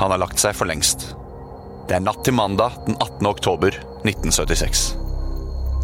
[0.00, 1.10] Han har lagt seg for lengst.
[1.88, 3.26] Det er natt til mandag den 18.
[3.28, 3.74] oktober
[4.08, 4.94] 1976.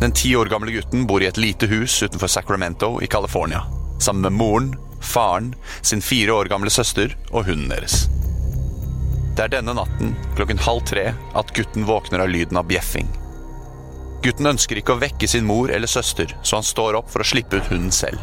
[0.01, 3.61] Den ti år gamle gutten bor i et lite hus utenfor Sacramento i California.
[4.01, 4.73] Sammen med moren,
[5.05, 8.07] faren, sin fire år gamle søster og hunden deres.
[9.37, 13.13] Det er denne natten klokken halv tre at gutten våkner av lyden av bjeffing.
[14.25, 17.33] Gutten ønsker ikke å vekke sin mor eller søster, så han står opp for å
[17.35, 18.17] slippe ut hunden selv.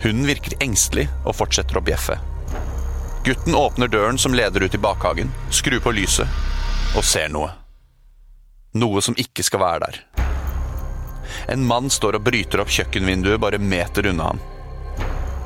[0.00, 2.16] Hunden virker engstelig og fortsetter å bjeffe.
[3.24, 6.26] Gutten åpner døren som leder ut i bakhagen, skrur på lyset
[6.96, 7.52] og ser noe.
[8.74, 10.00] Noe som ikke skal være der.
[11.54, 14.42] En mann står og bryter opp kjøkkenvinduet bare meter unna han.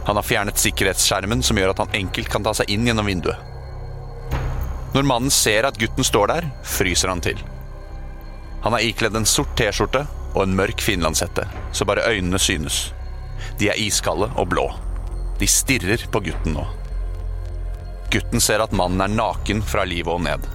[0.06, 3.36] Han har fjernet sikkerhetsskjermen som gjør at han enkelt kan ta seg inn gjennom vinduet.
[4.94, 7.36] Når mannen ser at gutten står der, fryser han til.
[8.64, 11.44] Han har ikledd en sort T-skjorte og en mørk finlandshette,
[11.76, 12.86] så bare øynene synes.
[13.60, 14.70] De er iskalde og blå.
[15.36, 16.64] De stirrer på gutten nå.
[18.10, 20.46] Gutten ser at mannen er naken fra livet og ned.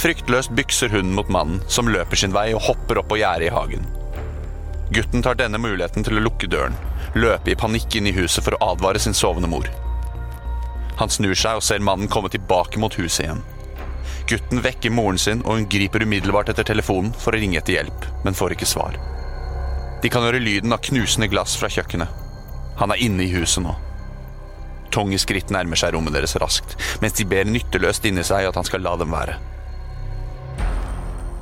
[0.00, 3.54] Fryktløst bykser hunden mot mannen, som løper sin vei og hopper opp på gjerdet i
[3.54, 3.88] hagen.
[4.94, 6.78] Gutten tar denne muligheten til å lukke døren,
[7.14, 9.68] løpe i panikk inn i huset for å advare sin sovende mor.
[11.02, 13.44] Han snur seg og ser mannen komme tilbake mot huset igjen.
[14.30, 18.08] Gutten vekker moren sin, og hun griper umiddelbart etter telefonen for å ringe etter hjelp,
[18.24, 18.98] men får ikke svar.
[20.02, 22.08] De kan høre lyden av knusende glass fra kjøkkenet.
[22.80, 23.74] Han er inne i huset nå.
[24.90, 28.66] Tunge skritt nærmer seg rommet deres raskt, mens de ber nytteløst inni seg at han
[28.66, 29.36] skal la dem være.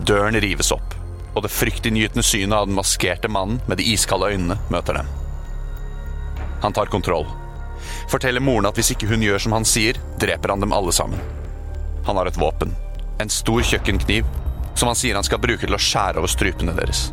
[0.08, 0.94] Døren rives opp,
[1.34, 5.10] og det fryktinngytende synet av den maskerte mannen med de iskalde øynene møter dem.
[6.62, 7.26] Han tar kontroll.
[8.10, 11.20] Forteller moren at hvis ikke hun gjør som han sier, dreper han dem alle sammen.
[12.06, 12.74] Han har et våpen.
[13.22, 14.26] En stor kjøkkenkniv,
[14.74, 17.08] som han sier han skal bruke til å skjære over strupene deres.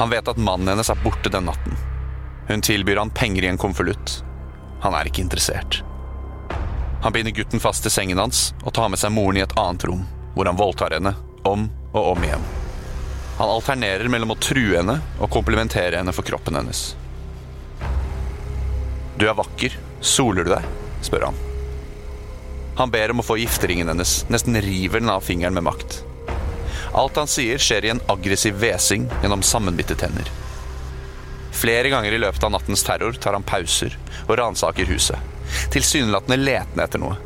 [0.00, 1.76] Han vet at mannen hennes er borte den natten.
[2.48, 4.20] Hun tilbyr han penger i en konvolutt.
[4.80, 5.82] Han er ikke interessert.
[7.02, 9.86] Han binder gutten fast til sengen hans og tar med seg moren i et annet
[9.88, 10.02] rom,
[10.34, 11.14] hvor han voldtar henne
[11.48, 12.42] om og om igjen.
[13.40, 16.90] Han alternerer mellom å true henne og komplimentere henne for kroppen hennes.
[19.16, 19.76] Du er vakker.
[20.00, 20.64] Soler du deg?
[21.04, 21.40] spør han.
[22.76, 25.98] Han ber om å få gifteringen hennes, nesten river den av fingeren med makt.
[26.96, 30.28] Alt han sier, skjer i en aggressiv hvesing gjennom sammenbitte tenner.
[31.60, 33.92] Flere ganger i løpet av nattens terror tar han pauser
[34.26, 35.18] og ransaker huset,
[35.74, 37.18] tilsynelatende letende etter noe.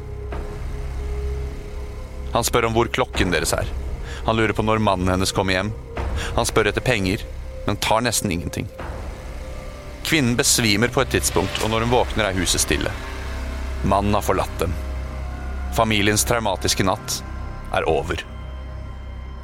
[2.34, 3.69] Han spør om hvor klokken deres er.
[4.27, 5.71] Han lurer på når mannen hennes kommer hjem.
[6.34, 7.22] Han spør etter penger,
[7.69, 8.67] men tar nesten ingenting.
[10.05, 12.91] Kvinnen besvimer på et tidspunkt, og når hun våkner, er huset stille.
[13.87, 14.75] Mannen har forlatt dem.
[15.78, 17.21] Familiens traumatiske natt
[17.75, 18.27] er over.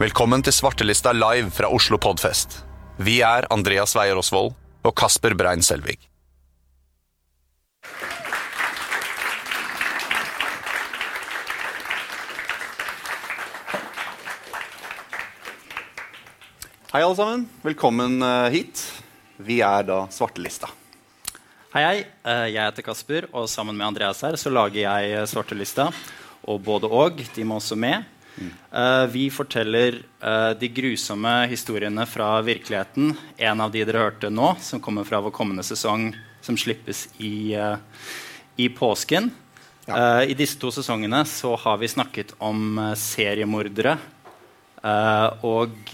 [0.02, 2.64] Velkommen til Svartelista live fra Oslo Podfest.
[2.98, 5.98] Vi er Andreas Weier Osvold og Kasper Brein Selvig.
[16.90, 17.44] Hei, alle sammen.
[17.62, 18.80] Velkommen eh, hit.
[19.46, 20.72] Vi er da Svartelista.
[21.70, 21.98] Hei, hei.
[22.26, 25.90] Eh, Jeg heter Kasper, og sammen med Andreas her så lager jeg eh, Svartelista.
[26.50, 27.20] Og både og.
[27.36, 28.02] De må også med.
[28.40, 33.14] Eh, Vi forteller uh, de grusomme historiene fra virkeligheten.
[33.36, 37.56] En av de dere hørte nå, som kommer fra vår kommende sesong, som slippes i,
[37.56, 37.76] uh,
[38.56, 39.30] i påsken.
[39.90, 43.96] Eh, I disse to sesongene så har vi snakket om seriemordere.
[45.44, 45.90] Og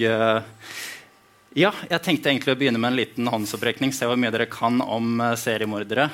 [1.57, 3.95] ja, jeg tenkte egentlig å begynne med en liten håndsopprekning.
[3.95, 6.11] Se hvor mye dere kan om seriemordere.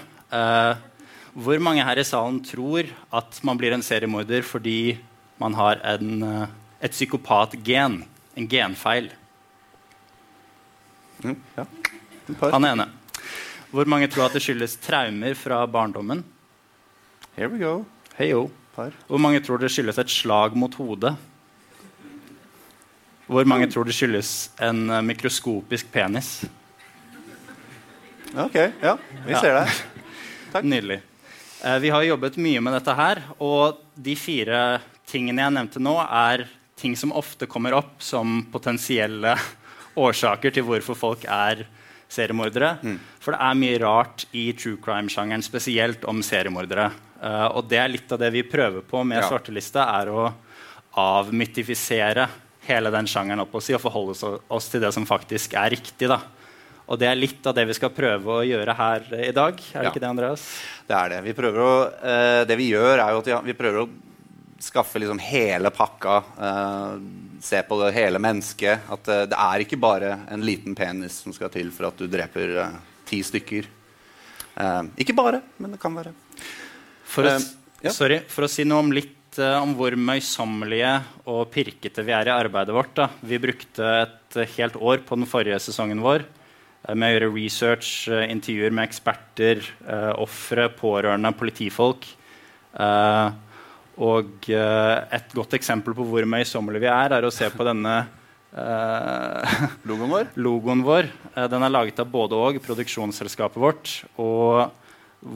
[1.34, 4.94] Hvor mange her i salen tror at man blir en seriemorder fordi
[5.42, 6.48] man har en, eh,
[6.80, 8.04] et psykopatgen?
[8.34, 9.10] En genfeil.
[11.56, 11.66] Ja.
[12.40, 12.88] Han ene.
[13.72, 16.22] Hvor mange tror at det skyldes traumer fra barndommen?
[17.36, 17.84] Here we go.
[18.74, 18.92] Par.
[19.08, 21.14] Hvor mange tror det skyldes et slag mot hodet?
[23.26, 26.42] Hvor mange tror det skyldes en eh, mikroskopisk penis?
[28.32, 28.96] Ok, ja.
[29.26, 29.80] Vi ser deg.
[30.52, 30.64] Takk.
[30.64, 31.00] Nydelig.
[31.64, 34.58] Eh, vi har jobbet mye med dette her, og de fire
[35.10, 36.46] tingene jeg nevnte nå, er
[36.78, 39.36] ting som ofte kommer opp som potensielle
[40.06, 41.66] årsaker til hvorfor folk er
[42.12, 42.74] seriemordere.
[43.22, 46.90] For det er mye rart i true crime-sjangeren, spesielt om seriemordere.
[47.22, 49.28] Uh, og det er litt av det vi prøver på med Ja.
[49.30, 50.26] Svartelista, er å
[50.98, 52.26] avmytifisere
[52.66, 54.14] hele den sjangeren opp og si, og forholde
[54.52, 56.08] oss til det som faktisk er riktig.
[56.10, 56.20] da.
[56.88, 59.54] Og det er litt av det vi skal prøve å gjøre her i dag.
[59.56, 59.90] Er det Ja.
[59.90, 60.42] ikke det, Andreas?
[60.86, 61.20] Det er det.
[61.24, 63.88] Vi prøver å, uh, det vi gjør, er jo at ja, vi prøver å
[64.62, 66.16] skaffe liksom hele pakka.
[66.38, 66.94] Uh,
[67.40, 68.86] se på det hele mennesket.
[68.92, 72.06] At uh, det er ikke bare en liten penis som skal til for at du
[72.10, 72.76] dreper uh,
[73.08, 73.70] ti stykker.
[75.00, 76.10] Ikke bare, men det kan være.
[77.08, 77.38] For, å,
[77.80, 77.92] ja.
[77.92, 80.90] sorry, for å si noe om litt om hvor møysommelige
[81.32, 82.92] og pirkete vi er i arbeidet vårt.
[82.98, 83.06] Da.
[83.24, 86.26] Vi brukte et helt år på den forrige sesongen vår
[86.92, 92.04] med å gjøre research, intervjuer med eksperter, uh, ofre, pårørende, politifolk.
[92.72, 93.32] Eh,
[94.00, 97.96] og eh, et godt eksempel på hvor møysommelige vi er, er å se på denne
[98.56, 99.56] eh,
[99.88, 100.30] Logoen vår?
[100.40, 103.92] Logoen vår eh, den er laget av både og, produksjonsselskapet vårt.
[104.22, 104.72] Og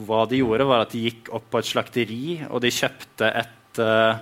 [0.07, 3.81] hva de gjorde, var at de gikk opp på et slakteri, og de kjøpte et,
[3.83, 4.19] eh,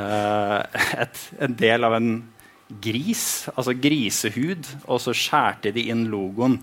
[0.00, 2.12] eh, et, en del av en
[2.80, 3.24] gris,
[3.54, 6.58] altså grisehud, og så skjærte de inn logoen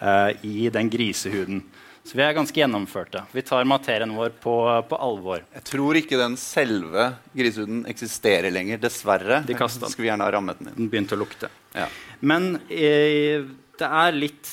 [0.00, 1.62] eh, i den grisehuden.
[2.10, 3.20] Så vi er ganske gjennomførte.
[3.30, 4.52] Vi tar materien vår på,
[4.90, 5.44] på alvor.
[5.54, 7.04] Jeg tror ikke den selve
[7.38, 9.44] grisehuden eksisterer lenger, dessverre.
[9.46, 9.92] De kastet den.
[9.92, 10.78] Skulle vi gjerne ha rammet den inn.
[10.80, 11.52] Den begynte å lukte.
[11.70, 11.84] Ja.
[12.18, 13.46] Men eh,
[13.78, 14.50] det er litt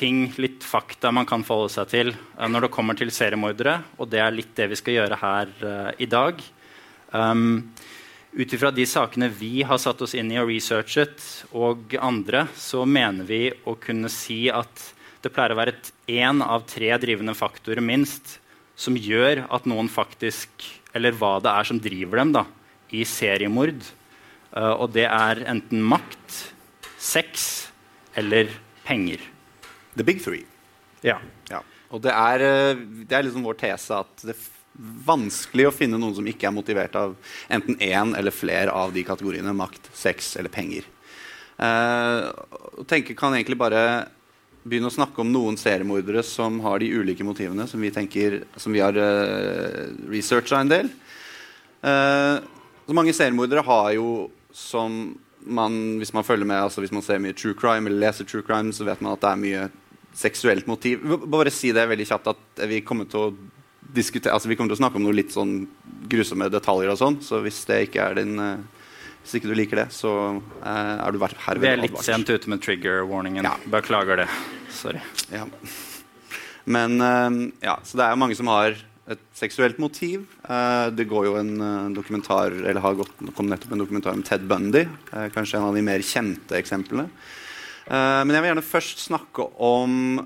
[0.00, 4.08] ting, litt fakta man kan forholde seg til eh, når det kommer til seriemordere, og
[4.14, 6.40] det er litt det vi skal gjøre her eh, i dag.
[7.12, 7.74] Um,
[8.30, 11.20] Ut ifra de sakene vi har satt oss inn i og researchet,
[11.52, 14.86] og andre, så mener vi å kunne si at
[15.20, 15.76] det pleier å være
[16.08, 18.38] én av tre drivende faktorer minst
[18.80, 20.64] som gjør at noen faktisk
[20.96, 22.40] Eller hva det er som driver dem da,
[22.90, 23.84] i seriemord.
[24.50, 26.38] Uh, og det er enten makt,
[26.98, 27.70] sex
[28.18, 28.50] eller
[28.82, 29.22] penger.
[29.94, 30.42] The big three.
[31.06, 31.20] Ja.
[31.46, 31.60] Ja.
[31.94, 34.42] Og det er, eh, det er liksom vår tese at det er
[35.06, 37.14] vanskelig å finne noen som ikke er motivert av
[37.50, 40.86] enten én eller flere av de kategoriene makt, sex eller penger.
[41.60, 42.30] Uh,
[42.88, 43.82] tenke kan egentlig bare
[44.70, 48.74] begynne å snakke om noen seriemordere som har de ulike motivene som vi, tenker, som
[48.74, 50.92] vi har uh, researcha en del.
[51.82, 52.38] Uh,
[52.86, 54.08] så mange seriemordere har jo
[54.54, 55.12] som
[55.46, 58.44] man, hvis man følger med, altså hvis man ser mye true crime eller leser true
[58.46, 59.68] crime, så vet man at det er mye
[60.16, 61.04] seksuelt motiv.
[61.30, 63.32] Bare si det veldig kjapt at vi kommer til å
[63.94, 65.64] diskutere, altså vi kommer til å snakke om noe litt sånn
[66.10, 68.79] grusomme detaljer og sånn, så hvis det ikke er din eh,
[69.20, 70.12] hvis ikke du liker det, så
[70.64, 71.60] eh, er du her.
[71.60, 73.46] Vi er litt sent ute med trigger-warningen.
[73.46, 73.52] Ja.
[73.70, 74.28] Beklager det.
[74.74, 75.02] Sorry.
[75.30, 75.44] Ja.
[76.64, 77.36] Men eh,
[77.68, 78.78] ja, så det er mange som har
[79.10, 80.24] et seksuelt motiv.
[80.48, 84.48] Eh, det går jo en dokumentar eller har gått, kom nettopp en dokumentar om Ted
[84.50, 84.86] Bundy.
[85.36, 87.10] kanskje en av de mer kjente eksemplene.
[87.90, 90.20] Men jeg vil gjerne først snakke om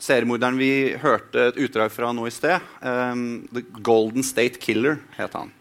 [0.00, 2.62] seriemorderen vi hørte et utdrag fra nå i sted.
[2.80, 5.52] The Golden State Killer het han.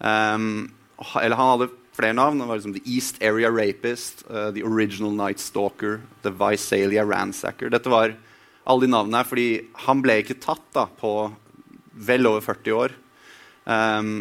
[0.00, 2.40] Eller han hadde flere navn.
[2.40, 7.70] Det var liksom The East Area Rapist, uh, The Original Night Stalker, The Visalia Ransacker.
[7.72, 8.16] Dette var
[8.64, 9.48] alle de navnene her fordi
[9.86, 11.14] han ble ikke tatt da, på
[12.00, 12.94] vel over 40 år.
[13.64, 14.12] Um,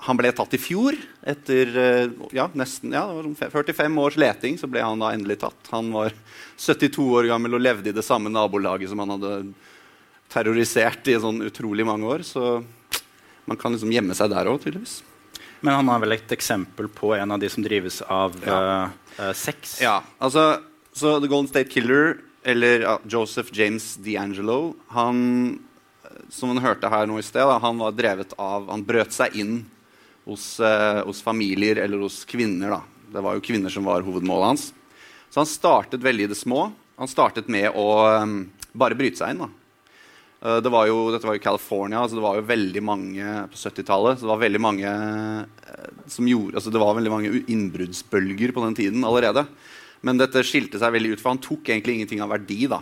[0.00, 0.96] han ble tatt i fjor.
[1.28, 5.02] Etter uh, ja, nesten ja, det var sånn fe- 45 års leting så ble han
[5.02, 5.72] da endelig tatt.
[5.74, 6.14] Han var
[6.56, 9.34] 72 år gammel og levde i det samme nabolaget som han hadde
[10.30, 12.24] terrorisert i sånn utrolig mange år.
[12.24, 12.62] Så
[13.50, 15.00] man kan liksom gjemme seg der òg, tydeligvis.
[15.60, 18.58] Men han har vel et eksempel på en av de som drives av Ja.
[18.60, 19.78] Uh, uh, sex?
[19.82, 20.60] Ja, altså
[20.92, 25.60] Så The Golden State Killer, eller uh, Joseph James D'Angelo Han,
[26.04, 29.12] eh, som man hørte her nå i sted, da, han var drevet av Han brøt
[29.14, 29.60] seg inn
[30.24, 30.60] hos,
[31.06, 32.70] hos familier eller hos kvinner.
[32.70, 32.82] da.
[33.10, 34.66] Det var jo kvinner som var hovedmålet hans.
[35.30, 36.68] Så han startet veldig i det små.
[37.00, 37.88] Han startet med å
[38.20, 38.36] um,
[38.76, 39.42] bare bryte seg inn.
[39.42, 39.48] da.
[40.42, 43.60] Eh, Det var jo, dette var jo California, altså det var jo veldig mange på
[43.60, 44.18] 70-tallet.
[44.20, 48.64] Så det var veldig mange eh, som gjorde, altså det var veldig mange innbruddsbølger på
[48.64, 49.44] den tiden allerede.
[50.02, 52.64] Men dette skilte seg veldig ut, for han tok egentlig ingenting av verdi.
[52.70, 52.80] da.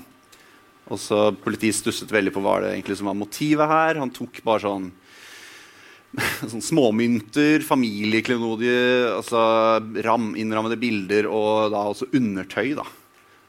[0.88, 3.98] Og så Politiet stusset veldig på hva det egentlig som var motivet her.
[3.98, 4.86] Han tok bare sånn,
[6.52, 9.42] sånn småmynter, familieklenodie, altså
[10.06, 12.76] ram, innrammede bilder og da også undertøy.
[12.78, 12.86] da.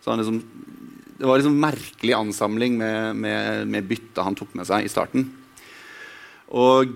[0.01, 0.41] Så han liksom
[1.19, 5.25] det var liksom merkelig ansamling med, med, med bytte han tok med seg i starten.
[6.55, 6.95] Og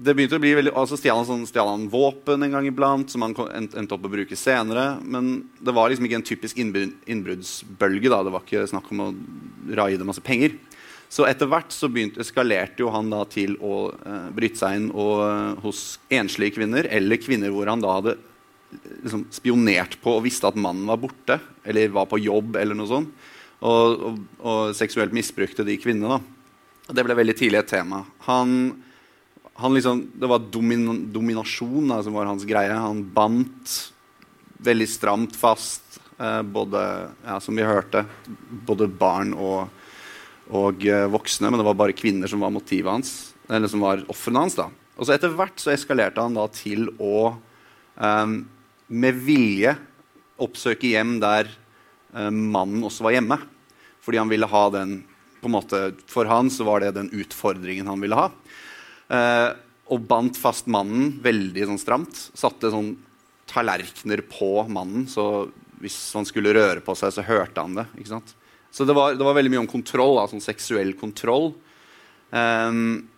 [0.00, 3.10] det begynte å bli veldig, altså stjal han, sånn, stjal han våpen en gang iblant,
[3.12, 4.94] som han endte opp å bruke senere.
[5.04, 8.08] Men det var liksom ikke en typisk innbrudd- innbruddsbølge.
[8.08, 9.10] da, Det var ikke snakk om å
[9.76, 10.56] raide masse penger.
[11.10, 14.90] Så etter hvert så begynte, eskalerte jo han da til å eh, bryte seg inn
[14.94, 18.14] og, eh, hos enslige kvinner, eller kvinner hvor han da hadde
[19.02, 22.88] liksom spionert på og visste at mannen var borte, eller var på jobb, eller noe
[22.88, 23.10] sånt,
[23.60, 26.20] og, og, og seksuelt misbrukte de kvinnene.
[26.90, 28.02] Det ble veldig tidlig et tema.
[28.26, 28.72] Han,
[29.60, 32.72] han liksom, det var domin, dominasjon da, som var hans greie.
[32.72, 33.92] Han bandt
[34.64, 36.82] veldig stramt fast eh, både,
[37.26, 38.04] ja, som vi hørte,
[38.66, 39.68] både barn og,
[40.50, 41.52] og eh, voksne.
[41.52, 43.14] Men det var bare kvinner som var motivet hans,
[43.48, 44.58] eller som var ofrene hans.
[44.58, 44.70] da.
[44.96, 47.30] Og så Etter hvert så eskalerte han da til å
[48.00, 48.36] eh,
[48.90, 49.76] med vilje
[50.40, 51.52] oppsøke hjem der
[52.14, 53.38] mannen også var hjemme.
[54.00, 55.00] Fordi han ville ha den
[55.40, 55.78] på en måte,
[56.10, 58.28] For han så var det den utfordringen han ville ha.
[59.10, 59.50] Eh,
[59.90, 62.18] og bandt fast mannen veldig sånn stramt.
[62.38, 62.92] Satte sånn
[63.50, 65.48] tallerkener på mannen, så
[65.80, 67.86] hvis han skulle røre på seg, så hørte han det.
[67.98, 68.34] ikke sant?
[68.70, 71.50] Så det var, det var veldig mye om kontroll, sånn seksuell kontroll.
[72.30, 73.08] Um,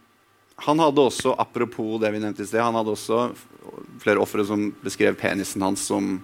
[0.63, 3.27] han hadde også, apropos det vi nevnte i sted, han hadde også
[4.01, 6.15] flere ofre som beskrev penisen hans som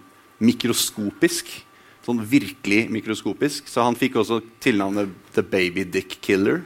[0.40, 1.50] mikroskopisk.
[2.08, 3.66] Sånn virkelig mikroskopisk.
[3.68, 6.62] Så han fikk også tilnavnet The Baby Dick Killer.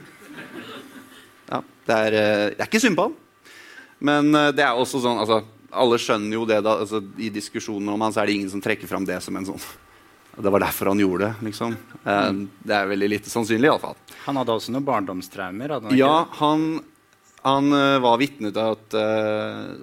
[1.49, 3.17] Ja, det er, eh, det er ikke synd på han.
[3.99, 5.41] Men eh, det er også sånn altså,
[5.73, 8.61] Alle skjønner jo det da, altså, I diskusjonen om han så er det ingen som
[8.63, 9.65] trekker fram det som en sånn
[10.37, 11.47] Det var derfor han gjorde det.
[11.49, 11.75] liksom.
[12.05, 12.29] Eh,
[12.63, 13.99] det er veldig lite sannsynlig, iallfall.
[14.23, 15.75] Han hadde også noen barndomstraumer?
[15.75, 16.79] han Ja, han,
[17.43, 17.67] han
[18.05, 19.75] var vitne til at uh,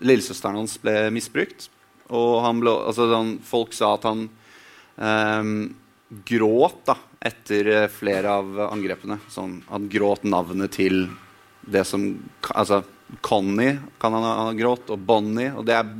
[0.00, 1.68] lillesøsteren hans ble misbrukt.
[2.08, 4.24] Og han ble, altså, han, folk sa at han
[6.24, 9.18] gråt da, etter eh, flere av angrepene.
[9.32, 11.06] Sånn, han gråt navnet til
[11.64, 12.04] det som
[12.52, 12.82] Altså
[13.24, 15.52] Connie kan han ha grått, og Bonnie.
[15.56, 15.90] Og det er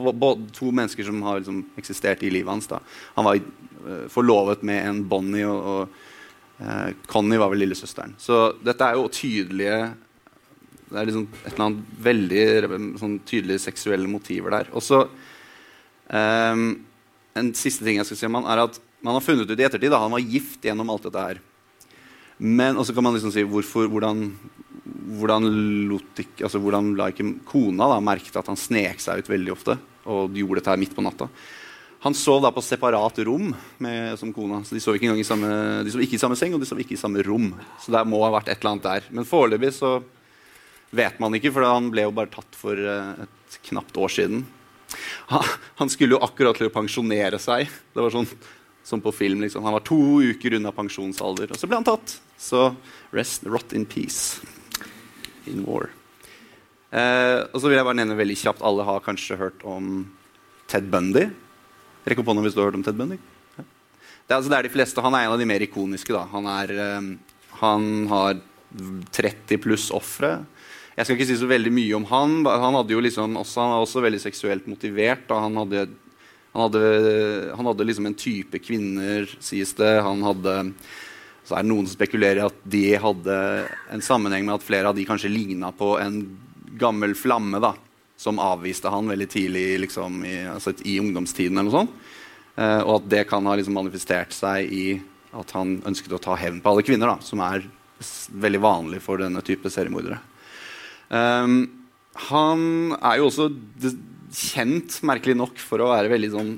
[0.56, 2.68] to mennesker som har liksom, eksistert i livet hans.
[2.70, 2.80] da.
[3.16, 8.16] Han var eh, forlovet med en Bonnie, og, og eh, Connie var vel lillesøsteren.
[8.20, 9.78] Så dette er jo tydelige
[10.84, 12.42] Det er liksom et eller annet veldig
[13.00, 14.68] sånn, tydelige seksuelle motiver der.
[14.76, 15.04] Og så
[16.12, 16.84] Ehm,
[17.38, 19.66] en siste ting jeg skal si om han er at man har funnet ut i
[19.66, 21.40] ettertid at han var gift gjennom alt dette her.
[22.38, 24.24] Men og så kan man liksom si hvorfor, hvordan,
[25.18, 25.50] hvordan,
[26.22, 29.76] ikke, altså hvordan la ikke kona da merket at han snek seg ut veldig ofte
[30.10, 31.28] og gjorde dette her midt på natta.
[32.04, 34.60] Han sov da på separat rom med, som kona.
[34.64, 35.48] så De sov ikke i samme,
[35.88, 37.54] sov ikke i samme seng og de sov ikke i samme rom.
[37.80, 39.06] Så det må ha vært et eller annet der.
[39.16, 39.94] Men foreløpig så
[40.94, 44.44] vet man ikke, for han ble jo bare tatt for eh, et knapt år siden.
[45.30, 47.70] Han, skulle jo akkurat til å pensjonere seg.
[47.94, 48.28] Det var sånn
[48.84, 49.42] som på film.
[49.44, 49.64] Liksom.
[49.64, 52.18] Han var to uker unna pensjonsalder, og så ble han tatt.
[52.40, 52.68] Så
[53.14, 54.44] rest, rot in peace
[55.50, 55.90] in war.
[56.94, 60.04] Eh, og så vil jeg bare nevne veldig kjapt Alle har kanskje hørt om
[60.70, 61.26] Ted Bundy.
[62.06, 63.18] Rekk opp hånda hvis du har hørt om Ted Bundy.
[63.56, 63.64] Ja.
[63.64, 65.04] Det, er, altså, det er de fleste.
[65.04, 66.14] Han er en av de mer ikoniske.
[66.14, 66.26] Da.
[66.34, 68.38] Han, er, eh, han har
[69.14, 70.36] 30 pluss ofre.
[70.94, 72.36] Jeg skal ikke si så veldig mye om han.
[72.46, 75.26] Han, liksom også, han var også veldig seksuelt motivert.
[75.32, 75.88] Han hadde,
[76.54, 76.84] han hadde,
[77.56, 79.96] han hadde liksom en type kvinner, sies det.
[80.06, 80.54] Han hadde
[81.44, 83.38] så er det noen som spekulerer i at de hadde
[83.92, 86.22] en sammenheng med at flere av de kanskje ligna på en
[86.80, 87.74] gammel flamme da,
[88.16, 91.58] som avviste han veldig tidlig liksom, i, altså, i, ungdomstiden.
[91.58, 91.98] eller noe sånt.
[92.56, 94.86] Eh, og at det kan ha liksom, manifestert seg i
[95.36, 97.66] at han ønsket å ta hevn på alle kvinner, da, som er
[98.30, 100.20] veldig vanlig for denne type seriemordere.
[101.10, 101.56] Um,
[102.30, 103.48] han er jo også
[104.34, 106.52] kjent, merkelig nok, for å være veldig sånn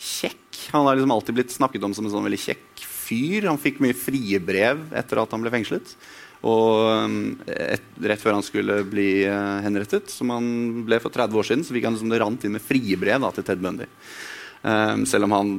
[0.00, 0.40] kjekk.
[0.74, 3.48] Han har liksom alltid blitt snakket om som en sånn veldig kjekk fyr.
[3.50, 5.96] Han fikk mye frie brev etter at han ble fengslet.
[6.44, 10.46] Og um, et, rett før han skulle bli uh, henrettet, som han
[10.84, 13.22] ble for 30 år siden, så fikk han liksom det rant inn med frie brev
[13.24, 13.88] da, til Ted Bundy.
[14.64, 15.54] Um, selv om han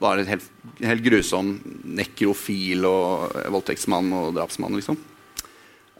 [0.00, 0.48] var en helt,
[0.82, 1.54] helt grusom
[2.00, 4.76] nekrofil og voldtektsmann og drapsmann.
[4.80, 4.98] liksom.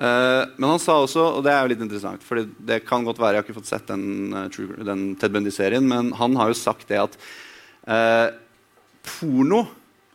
[0.03, 3.21] Uh, men han sa også, og det er jo litt interessant for det kan godt
[3.23, 6.59] være, Jeg har ikke fått sett den, uh, den Ted Bundy-serien, men han har jo
[6.59, 7.15] sagt det at
[7.87, 8.35] uh,
[9.07, 9.61] porno,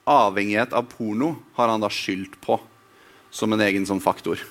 [0.03, 2.57] avhengighet av porno, har han da skyldt på
[3.31, 4.41] som en egen sånn faktor.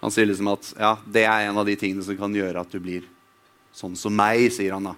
[0.00, 2.74] Han sier liksom at ja, det er en av de tingene som kan gjøre at
[2.74, 3.06] du blir
[3.74, 4.96] sånn som meg, sier han da.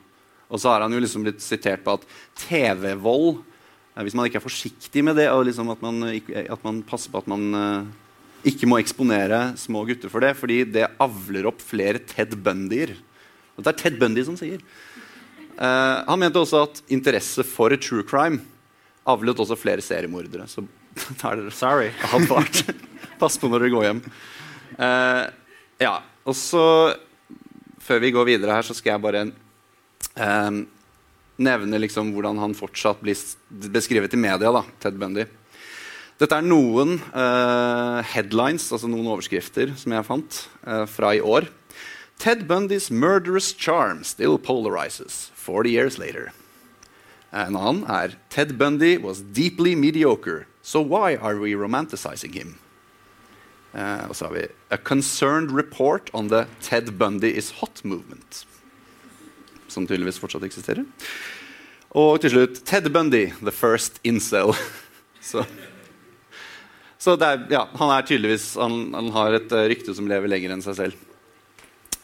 [0.48, 2.04] Og så har han jo liksom blitt sitert på at
[2.46, 3.42] TV-vold
[4.06, 7.22] Hvis man ikke er forsiktig med det, og liksom at, man, at man passer på
[7.22, 7.48] at man
[8.46, 12.94] ikke må eksponere små gutter for det, fordi det avler opp flere Ted Bundyer.
[13.56, 14.60] Og det er Ted Bundy som sier.
[15.56, 18.42] Uh, han mente også at interesse for true crime
[19.06, 20.48] avlet også flere seriemordere.
[20.50, 20.64] Så
[21.20, 21.90] tar dere Sorry.
[22.16, 22.62] advart.
[23.20, 24.04] Pass på når dere går hjem.
[24.76, 25.24] Uh,
[25.80, 26.62] ja, og så
[27.86, 29.20] Før vi går videre her, så skal jeg bare
[30.18, 30.56] uh,
[31.38, 33.14] nevne liksom hvordan han fortsatt blir
[33.70, 35.22] beskrevet i media, da, Ted Bundy.
[36.16, 41.50] Dette er noen uh, headlines, altså noen overskrifter, som jeg fant uh, fra i år.
[42.16, 46.32] Ted Bundys murderous charm still polarizes 40 years later.
[47.36, 52.56] En annen er Ted Bundy was deeply mediocre, so why are we romanticizing him?
[53.74, 58.46] Uh, og så har vi A Concerned Report on the Ted Bundy is Hot Movement.
[59.68, 60.86] Som tydeligvis fortsatt eksisterer.
[61.90, 64.56] Og til slutt Ted Bundy, the first incel.
[65.20, 65.44] så
[66.98, 70.54] så er, ja, han er tydeligvis Han, han har et uh, rykte som lever lenger
[70.54, 71.02] enn seg selv.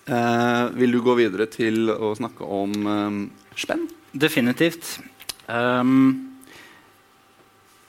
[0.02, 3.18] Eh, vil du gå videre til å snakke om eh,
[3.54, 3.84] spenn?
[4.10, 4.96] Definitivt.
[5.46, 6.40] Um,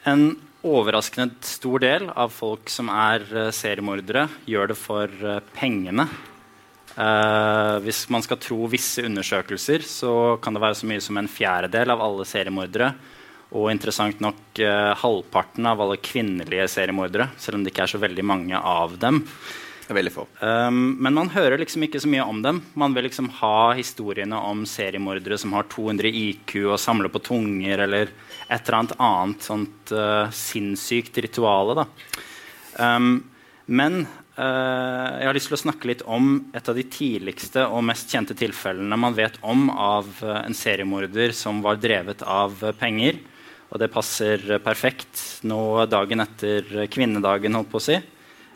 [0.06, 0.28] en
[0.64, 6.06] overraskende stor del av folk som er uh, seriemordere, gjør det for uh, pengene.
[6.94, 11.28] Uh, hvis man skal tro visse undersøkelser, så kan det være så mye som en
[11.28, 12.94] fjerdedel av alle seriemordere.
[13.54, 14.58] Og interessant nok
[14.98, 19.20] halvparten av alle kvinnelige seriemordere, selv om det ikke er så veldig mange av dem.
[19.88, 20.24] Veldig få.
[20.40, 22.62] Um, men man hører liksom ikke så mye om dem.
[22.80, 27.84] Man vil liksom ha historiene om seriemordere som har 200 IQ og samler på tunger,
[27.86, 28.14] eller
[28.48, 31.86] et eller annet annet sånt uh, sinnssykt rituale.
[32.80, 33.26] Um,
[33.66, 34.06] men
[34.38, 38.12] uh, jeg har lyst til å snakke litt om et av de tidligste og mest
[38.12, 43.20] kjente tilfellene man vet om av uh, en seriemorder som var drevet av penger.
[43.74, 47.96] Og det passer perfekt nå dagen etter kvinnedagen, holdt på å si.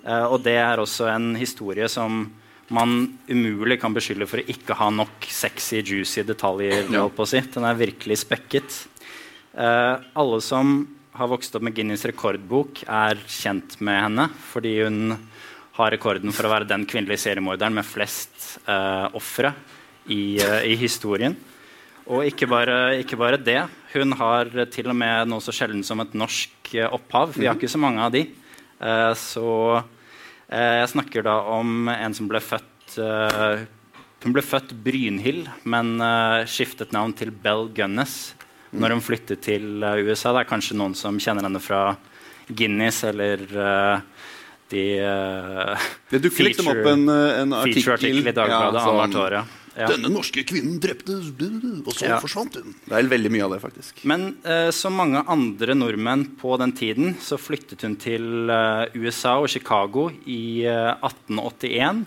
[0.05, 2.27] Uh, og det er også en historie som
[2.73, 6.85] man umulig kan beskylde for å ikke ha nok sexy, juicy detaljer.
[6.91, 7.41] holdt på å Si.
[7.53, 8.83] Den er virkelig spekket.
[9.57, 10.83] Uh, alle som
[11.17, 15.15] har vokst opp med Guinness rekordbok, er kjent med henne fordi hun
[15.77, 19.53] har rekorden for å være den kvinnelige seriemorderen med flest uh, ofre
[20.05, 21.35] i, uh, i, historien.
[22.07, 23.59] Og ikke bare, ikke bare, det.
[23.91, 27.35] Hun har til og med noe så sjelden som et norsk opphav.
[27.35, 27.61] Vi har mhm.
[27.61, 28.23] ikke så mange av de.
[29.19, 29.49] så
[30.47, 32.93] jeg snakker da om en som ble født
[34.23, 35.97] Hun ble født Brynhild, men
[36.47, 38.35] skiftet navn til Bell Gunness
[38.71, 40.31] når hun flyttet til USA.
[40.31, 41.97] Det er kanskje noen som kjenner henne fra
[42.47, 43.43] Guinness eller
[44.71, 44.83] de
[46.11, 49.39] Det dukker liksom opp en, en artikkel i Dagbladet ja, annethvert år.
[49.41, 49.45] Ja.
[49.77, 52.17] Denne norske kvinnen drepte Og så ja.
[52.21, 52.73] forsvant hun.
[52.87, 54.01] Det er veldig mye av det, faktisk.
[54.09, 59.37] Men uh, som mange andre nordmenn på den tiden så flyttet hun til uh, USA
[59.43, 62.05] og Chicago i uh, 1881.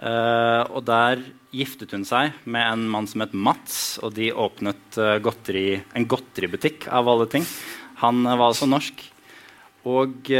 [0.00, 1.20] og der
[1.52, 6.86] giftet hun seg med en mann som het Mats, og de åpnet godteri, en godteributikk
[6.88, 7.44] av alle ting.
[8.00, 9.02] Han var altså norsk.
[9.84, 10.30] Og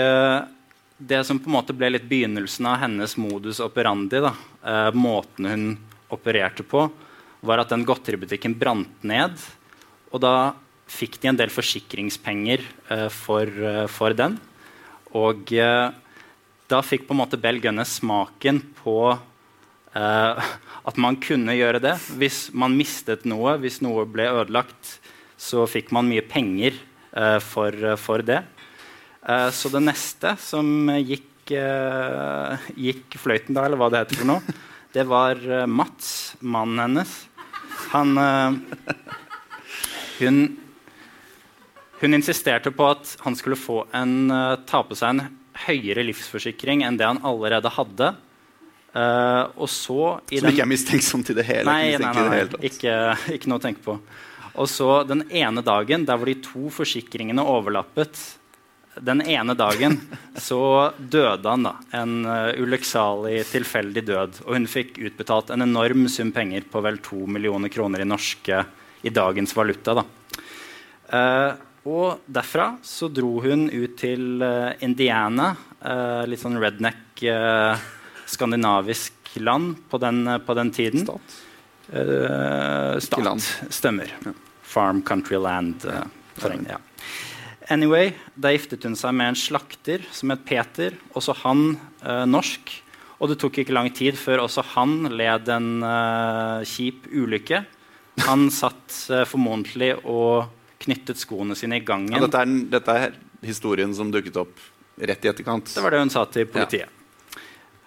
[0.96, 4.32] det som på en måte ble litt begynnelsen av hennes modus operandi, da,
[4.96, 5.68] måten hun
[6.12, 6.88] opererte på,
[7.40, 9.38] var at den godteributikken brant ned.
[10.10, 10.52] Og da
[10.90, 12.64] fikk de en del forsikringspenger
[13.14, 13.46] for,
[13.94, 14.34] for, den.
[15.14, 18.96] Og da fikk på en måte Bell Gunnes smaken på
[19.94, 21.94] at man kunne gjøre det.
[22.18, 24.98] Hvis man mistet noe, hvis noe ble ødelagt,
[25.40, 26.76] så fikk man mye penger
[27.16, 28.42] uh, for, uh, for, det.
[29.24, 34.58] Uh, så det neste som gikk, gikk, fløyten da, eller hva det heter for noe,
[34.94, 37.12] det var Mats, mannen hennes.
[37.90, 38.18] Han
[40.20, 40.40] hun,
[42.00, 44.32] hun insisterte på at han skulle få en,
[44.66, 45.22] ta på seg en
[45.66, 48.12] høyere livsforsikring enn det han allerede hadde.
[48.90, 50.50] Uh, og så Som den...
[50.50, 51.70] ikke er mistenksom til det hele?
[51.70, 52.60] Nei, nei, nei, nei.
[52.66, 52.94] Ikke,
[53.36, 53.94] ikke, noe å tenke på.
[54.58, 58.18] Og så den ene dagen der hvor de to forsikringene overlappet
[58.98, 60.00] Den ene dagen
[60.34, 61.76] så døde han, da.
[61.94, 64.40] En uh, ulykksalig, tilfeldig død.
[64.46, 68.64] Og hun fikk utbetalt en enorm sum penger på vel to millioner kroner i norske
[69.06, 70.00] i dagens valuta.
[70.00, 70.06] da.
[71.10, 71.50] Uh,
[71.90, 74.42] og derfra så dro hun ut til
[74.84, 75.54] Indiana,
[76.28, 77.22] litt sånn redneck
[78.28, 81.06] skandinavisk land på den, på den tiden.
[81.06, 81.40] Stat.
[81.92, 83.56] Uh, stat.
[83.68, 84.12] Stemmer.
[84.62, 85.84] Farm, country, land.
[85.84, 86.04] Uh,
[86.38, 86.78] terreng, ja.
[87.70, 92.72] Anyway, Da giftet hun seg med en slakter som het Peter, også han eh, norsk.
[93.20, 97.62] Og det tok ikke lang tid før også han led en eh, kjip ulykke.
[98.26, 100.48] Han satt eh, formodentlig og
[100.80, 102.16] knyttet skoene sine i gangen.
[102.16, 104.64] Ja, dette, er, dette, er, historien som dukket opp
[104.98, 105.70] rett i etterkant?
[105.70, 106.88] Det var det hun sa til politiet.
[106.88, 106.96] Ja.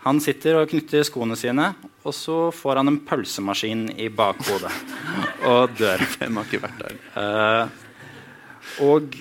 [0.03, 1.69] Han sitter og knytter skoene sine,
[2.03, 4.71] og så får han en pølsemaskin i bakhodet
[5.51, 6.03] og dør.
[6.17, 6.97] Hvem har ikke vært der?
[7.15, 7.83] Uh,
[8.83, 9.15] og,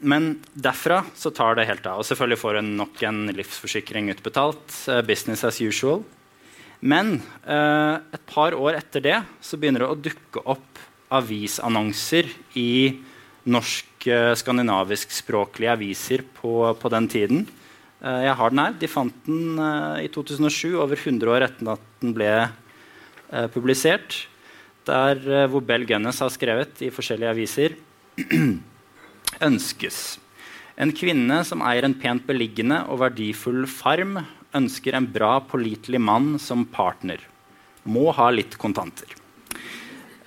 [0.00, 1.98] men derfra så tar det helt av.
[2.00, 4.66] Og selvfølgelig får hun nok en livsforsikring utbetalt.
[4.86, 6.00] Uh, business as usual.
[6.80, 10.78] Men uh, et par år etter det så begynner det å dukke opp
[11.14, 12.24] avisannonser
[12.60, 13.00] i
[13.48, 17.48] norsk-skandinavisk-språklige aviser på, på den tiden
[17.98, 18.74] Eh, jeg har den her.
[18.78, 24.20] De fant den uh, i 2007, over 100 år etter at den ble uh, publisert.
[24.86, 27.74] Der uh, hvor Bell Gunnes har skrevet i forskjellige aviser
[29.44, 30.18] ønskes.
[30.78, 34.20] En kvinne som eier en pent beliggende og verdifull farm,
[34.56, 37.20] ønsker en bra, pålitelig mann som partner.
[37.88, 39.10] Må ha litt kontanter.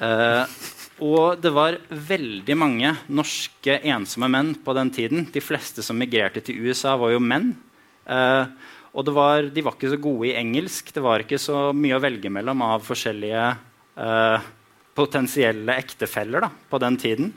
[0.02, 0.44] Eh,
[1.02, 5.26] og det var veldig mange norske ensomme menn på den tiden.
[5.34, 7.56] De fleste som migrerte til USA, var jo menn.
[8.06, 8.46] Eh,
[8.92, 10.92] og var, de var ikke så gode i engelsk.
[10.94, 13.48] Det var ikke så mye å velge mellom av forskjellige
[14.04, 14.50] eh,
[14.98, 17.34] potensielle ektefeller da, på den tiden.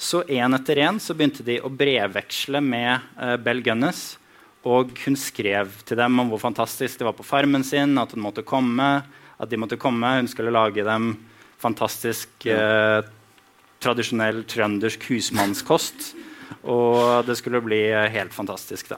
[0.00, 4.16] Så én etter én begynte de å brevveksle med uh, Bell Gunnes.
[4.64, 8.14] Og hun skrev til dem om hvor fantastisk det var på farmen sin, at
[8.48, 8.88] komme.
[9.36, 10.14] at de måtte komme.
[10.16, 11.12] Hun skulle lage dem
[11.60, 13.04] fantastisk uh,
[13.80, 16.14] tradisjonell trøndersk husmannskost.
[16.64, 18.88] Og det skulle bli helt fantastisk.
[18.88, 18.96] da.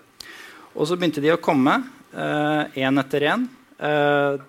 [0.79, 1.83] Og så begynte de å komme
[2.15, 3.45] én etter én.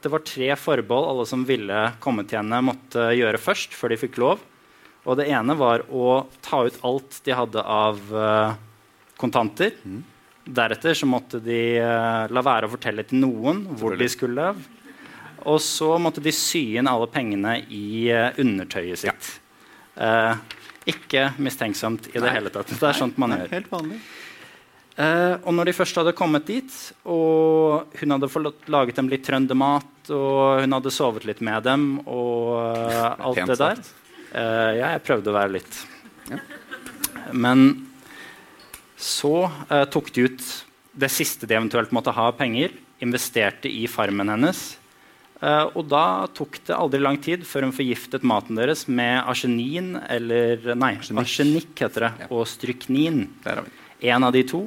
[0.03, 3.73] det var tre forbehold alle som ville komme til henne, måtte gjøre først.
[3.73, 4.41] før de fikk lov.
[5.03, 8.55] Og det ene var å ta ut alt de hadde av uh,
[9.19, 9.75] kontanter.
[9.83, 10.01] Mm.
[10.43, 14.53] Deretter så måtte de uh, la være å fortelle til noen hvor de skulle.
[15.43, 19.31] Og så måtte de sy inn alle pengene i uh, undertøyet sitt.
[19.93, 20.33] Ja.
[20.89, 22.31] ikke mistenksomt i det Nei.
[22.33, 22.71] hele tatt.
[22.73, 23.51] Det er sånt man Nei, gjør.
[23.51, 23.97] Helt vanlig.
[25.43, 30.09] og når de først hadde kommet dit, og hun hadde fått laget dem litt trøndermat,
[30.09, 32.57] og hun hadde sovet litt med dem, og
[33.29, 33.83] alt det der
[34.33, 35.79] Uh, ja, jeg prøvde å være litt.
[36.31, 36.39] Ja.
[37.37, 37.67] Men
[38.97, 40.45] så uh, tok de ut
[40.97, 44.63] det siste de eventuelt måtte ha av penger, investerte i farmen hennes.
[45.43, 49.97] Uh, og da tok det aldri lang tid før hun forgiftet maten deres med arsenin
[50.07, 52.31] eller Nei, arsenikk heter det, ja.
[52.33, 53.27] og stryknin.
[53.43, 54.65] En av de to.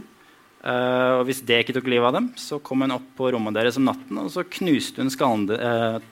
[0.66, 3.76] Og hvis det ikke tok livet av dem, så kom hun opp på rommet deres
[3.78, 5.44] om natten og så knuste hun skallen,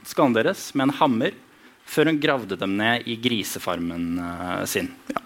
[0.06, 1.34] skallen deres med en hammer
[1.88, 4.88] før hun gravde dem ned i grisefarmen uh, sin.
[5.12, 5.20] Ja.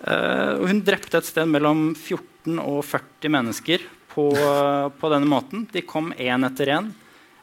[0.00, 3.78] Uh, hun drepte et sted mellom 14 og 40 mennesker
[4.12, 5.66] på, uh, på denne måten.
[5.72, 6.86] De kom én etter én.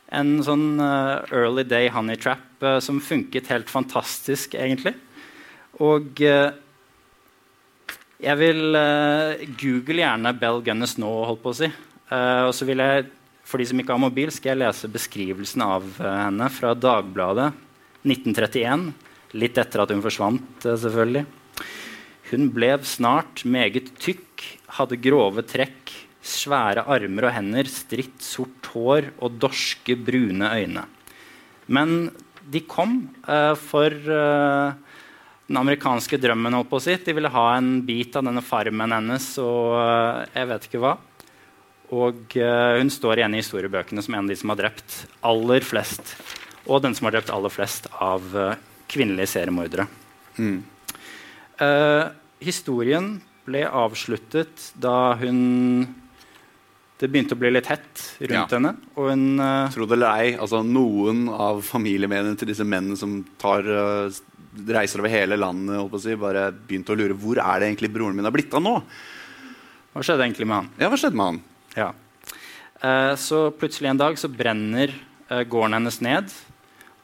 [0.08, 4.96] En sånn early day honey trap som funket helt fantastisk, egentlig.
[5.84, 6.54] Og jeg
[8.40, 8.72] vil
[9.60, 11.68] google gjerne Bell Gunness nå, holdt på å si.
[11.68, 13.12] og så vil jeg,
[13.44, 17.52] for de som ikke har mobil, skal jeg lese beskrivelsen av henne fra Dagbladet
[18.06, 18.92] 1931,
[19.38, 21.26] litt etter at hun forsvant, eh, selvfølgelig.
[22.32, 24.44] Hun ble snart meget tykk,
[24.78, 25.94] hadde grove trekk,
[26.28, 30.84] svære armer og hender, stritt sort hår og dorske, brune øyne.
[31.72, 32.12] Men
[32.44, 34.76] de kom uh, for uh,
[35.48, 36.56] den amerikanske drømmen.
[36.56, 36.96] Holdt på å si.
[37.00, 40.98] De ville ha en bit av denne farmen hennes og uh, jeg vet ikke hva.
[41.96, 46.18] Og hun står igjen i historiebøkene som en av de som har drept aller flest
[46.68, 48.56] og den som har drept aller flest av uh,
[48.92, 49.88] kvinnelige seriemordere.
[50.38, 50.60] Mm.
[51.62, 52.10] Uh,
[52.44, 53.16] historien
[53.48, 55.88] ble avsluttet da hun
[56.98, 58.58] Det begynte å bli litt hett rundt ja.
[58.58, 58.74] henne.
[58.98, 63.20] Og hun uh, Tro det eller ei, altså noen av familiemedlemmene til disse mennene som
[63.40, 63.68] tar,
[64.68, 68.26] reiser over hele landet, si, bare begynte å lure hvor er det egentlig broren min
[68.28, 68.80] har blitt av nå.
[69.94, 70.72] Hva skjedde egentlig med han?
[70.82, 71.40] Ja, hva skjedde med han?
[71.78, 71.92] Ja.
[73.22, 74.94] så plutselig en dag så brenner
[75.50, 76.34] gården hennes ned.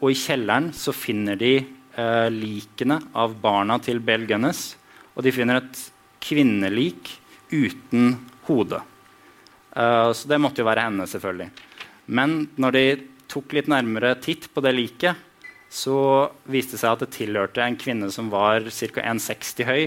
[0.04, 4.74] Og i kjelleren så finner de eh, likene av barna til Bell Gunnes.
[5.16, 5.84] Og de finner et
[6.24, 7.14] kvinnelik
[7.54, 8.18] uten
[8.50, 8.82] hode.
[9.74, 11.50] Uh, så det måtte jo være henne, selvfølgelig.
[12.14, 12.84] Men når de
[13.32, 15.30] tok litt nærmere titt på det liket,
[15.74, 15.98] så
[16.52, 19.06] viste det seg at det tilhørte en kvinne som var ca.
[19.14, 19.86] 1,60 høy.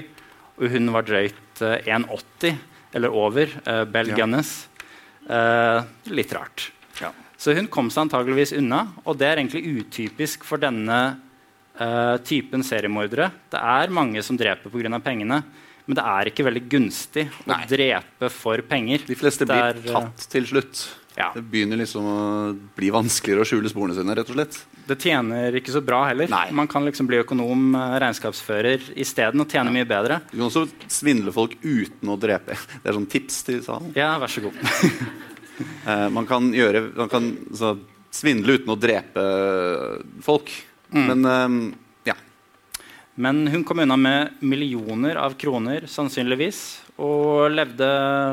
[0.56, 2.56] Og hun var drøyt uh, eh, 1,80
[2.96, 4.22] eller over uh, Bell ja.
[4.22, 4.56] Gunnes.
[6.06, 6.70] litt rart.
[7.36, 10.98] Så hun kom seg antageligvis unna, og det er egentlig utypisk for denne
[11.76, 13.30] uh, typen seriemordere.
[13.52, 15.00] Det er mange som dreper pga.
[15.04, 15.42] pengene,
[15.86, 17.60] men det er ikke veldig gunstig Nei.
[17.60, 19.04] å drepe for penger.
[19.06, 20.86] De fleste blir er, tatt til slutt.
[21.16, 21.30] Ja.
[21.32, 22.16] Det begynner liksom å
[22.76, 24.16] bli vanskeligere å skjule sporene sine.
[24.16, 24.58] rett og slett.
[24.86, 26.28] Det tjener ikke så bra heller.
[26.28, 26.50] Nei.
[26.52, 29.76] Man kan liksom bli økonom, eh, regnskapsfører isteden og tjene ja.
[29.78, 30.20] mye bedre.
[30.28, 32.58] Du kan også svindle folk uten å drepe.
[32.82, 33.94] Det er sånn tips til salen.
[33.96, 34.60] Ja, vær så god.
[35.58, 37.74] Uh, man kan, gjøre, man kan så,
[38.14, 39.24] svindle uten å drepe
[40.24, 40.52] folk.
[40.92, 41.06] Mm.
[41.08, 41.76] Men uh,
[42.10, 42.16] ja.
[43.14, 46.62] Men hun kom unna med millioner av kroner, sannsynligvis.
[47.02, 47.88] Og levde,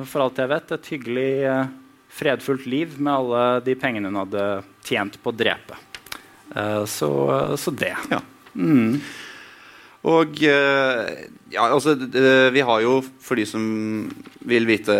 [0.09, 1.65] for alt jeg vet, et hyggelig, uh,
[2.13, 4.47] fredfullt liv med alle de pengene hun hadde
[4.86, 5.79] tjent på å drepe.
[6.86, 7.07] Så,
[7.57, 7.95] så, det.
[8.12, 8.19] Ja.
[8.53, 8.99] Mm.
[10.03, 11.93] Og eh, ja, altså,
[12.51, 13.63] vi har jo, for de som
[14.43, 14.95] vil vite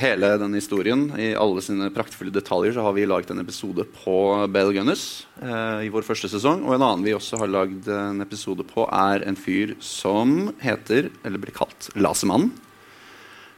[0.00, 4.16] hele denne historien i alle sine praktfulle detaljer, så har vi laget en episode på
[4.54, 6.64] Bell Gunners eh, i vår første sesong.
[6.64, 11.10] Og en annen vi også har lagd en episode på, er en fyr som heter,
[11.26, 12.54] eller blir kalt, Lasermannen.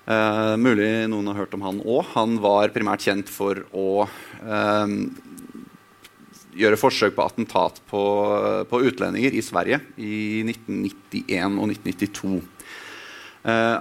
[0.09, 2.15] Eh, mulig noen har hørt om han òg.
[2.15, 4.95] Han var primært kjent for å eh,
[6.59, 8.03] gjøre forsøk på attentat på,
[8.71, 12.41] på, utlendinger i Sverige i 1991 og 1992.
[13.49, 13.79] Eh,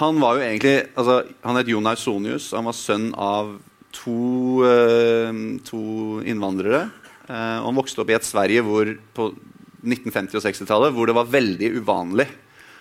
[0.00, 2.52] han var jo egentlig altså, Han het Jon Ausonius.
[2.54, 3.56] Han var sønn av
[3.94, 5.84] to, eh, to
[6.22, 6.84] innvandrere.
[7.30, 9.30] Eh, og han vokste opp i et Sverige hvor, på
[9.82, 12.28] 1950- og 60-tallet hvor det var veldig uvanlig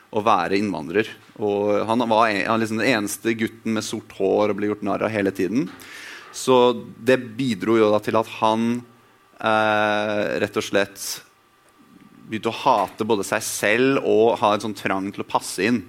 [0.09, 1.09] å være innvandrer.
[1.37, 4.85] Og han var en, han liksom den eneste gutten med sort hår og ble gjort
[4.85, 5.69] narr av hele tiden.
[6.35, 6.55] Så
[6.97, 8.69] det bidro jo da til at han
[9.39, 11.05] eh, rett og slett
[12.29, 15.81] begynte å hate både seg selv og ha en sånn trang til å passe inn.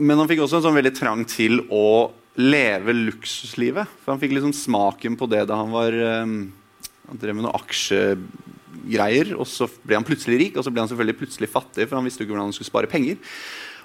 [0.00, 3.90] Men han fikk også en sånn veldig trang til å leve luksuslivet.
[4.00, 6.24] For han fikk liksom smaken på det da han var eh,
[7.10, 9.34] Han drev med noen aksjegreier.
[9.36, 11.86] Og så ble han plutselig rik, og så ble han selvfølgelig plutselig fattig.
[11.86, 13.18] For han visste jo ikke hvordan han skulle spare penger.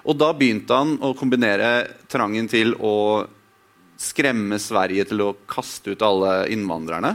[0.06, 1.70] Og da begynte han å kombinere
[2.10, 3.26] trangen til å
[3.96, 7.14] skremme Sverige til å kaste ut alle innvandrerne.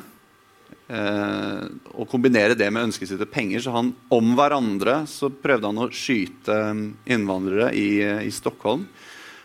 [0.91, 1.65] Eh,
[1.96, 3.63] og kombinere det med ønsket sitt penger.
[3.63, 6.58] Så han om hverandre så prøvde han å skyte
[7.06, 8.88] innvandrere i, i Stockholm.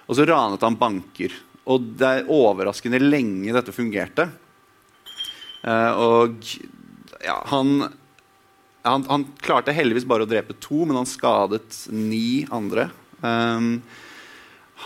[0.06, 1.34] Og så ranet han banker.
[1.66, 4.28] Og det er overraskende lenge dette fungerte.
[5.66, 6.42] Eh, og
[7.26, 7.88] ja, han,
[8.86, 12.88] han, han klarte heldigvis bare å drepe to, men han skadet ni andre.
[13.20, 13.70] Eh,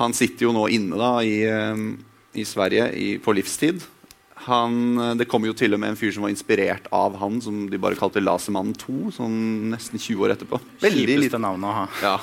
[0.00, 1.88] han sitter jo nå inne da, i, um,
[2.38, 3.82] i Sverige i, på livstid.
[4.46, 7.66] Han, det kom jo til og med en fyr som var inspirert av han, som
[7.68, 9.38] de bare kalte Lasermannen 2, sånn
[9.74, 10.60] nesten 20 år etterpå.
[10.80, 11.86] Kjipeste navnet å ha.
[12.00, 12.14] Ja.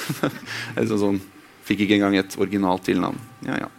[0.90, 1.20] sånn, sånn,
[1.66, 3.16] fikk ikke engang et originalt tilnavn.
[3.46, 3.70] Ja, ja.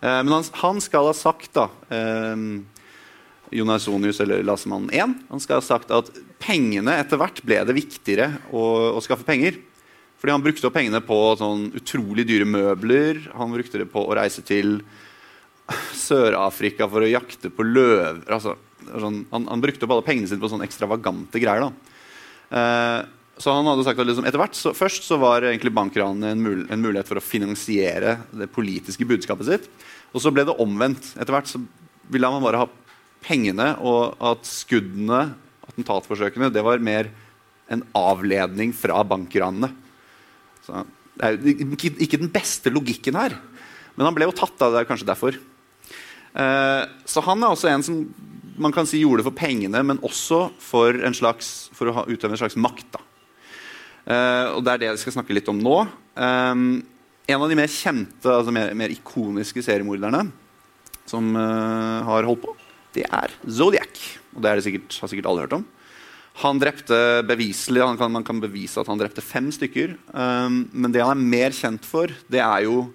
[0.00, 2.46] Eh, men han, han, skal ha sagt, da eh,
[3.58, 6.10] Jonas Sonius eller Lasermannen 1, han skal ha sagt at
[6.42, 9.58] pengene etter hvert ble det viktigere å, å skaffe penger.
[10.20, 13.20] Fordi han brukte opp pengene på sånn utrolig dyre møbler.
[13.36, 14.78] Han brukte det på å reise til
[16.06, 18.22] Sør-Afrika for å jakte på løver.
[18.32, 18.54] Altså,
[18.86, 21.68] sånn, han, han, brukte opp alle pengene sine på sånne ekstravagante greier.
[22.48, 23.00] Eh,
[23.36, 26.42] så han hadde sagt at liksom, etter hvert, så, Først så var egentlig bankranet en,
[26.42, 29.70] mul en, mulighet for å finansiere det politiske budskapet sitt.
[30.14, 31.12] Og så ble det omvendt.
[31.18, 31.60] Etter hvert så
[32.12, 32.70] ville han bare ha
[33.26, 35.34] pengene, og at skuddene,
[35.66, 37.10] attentatforsøkene, det var mer
[37.72, 39.72] en avledning fra bankranene.
[40.66, 40.84] Så
[41.16, 43.36] det er jo ikke, den beste logikken her.
[43.96, 45.38] Men han ble jo tatt av det, er kanskje derfor.
[46.36, 48.02] Eh, så han er også en som
[48.60, 52.40] man kan si gjorde det for pengene, men også for, slags, for å utøve en
[52.40, 52.98] slags makt.
[54.06, 55.78] Eh, og det er det jeg skal snakke litt om nå.
[56.16, 56.52] Eh,
[57.26, 60.26] en av de mer kjente, altså mer, mer ikoniske seriemorderne
[61.10, 62.54] som eh, har holdt på,
[62.96, 64.02] det er Zodiac.
[64.36, 65.66] Og det, det sikkert, har sikkert alle hørt om.
[66.42, 69.96] Han drepte beviselig, han kan, Man kan bevise at han drepte fem stykker.
[70.12, 72.90] Um, men det han er mer kjent for, det er jo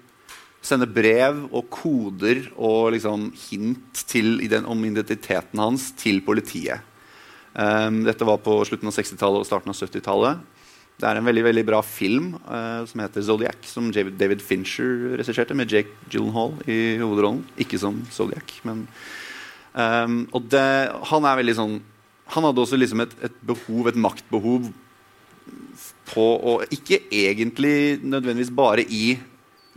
[0.61, 6.85] sende brev og koder og liksom hint til, om identiteten hans til politiet.
[7.57, 10.43] Um, dette var på slutten av 60-tallet og starten av 70-tallet.
[11.01, 15.57] Det er en veldig veldig bra film uh, som heter Zodiac, som David Fincher regisserte,
[15.57, 17.41] med Jake Gyllenhaal i hovedrollen.
[17.57, 18.85] Ikke som Zodiac, men
[19.73, 20.67] um, det,
[21.09, 21.79] han er veldig sånn
[22.31, 24.71] han hadde også liksom et, et, behov, et maktbehov
[26.11, 29.15] på å Ikke egentlig nødvendigvis bare i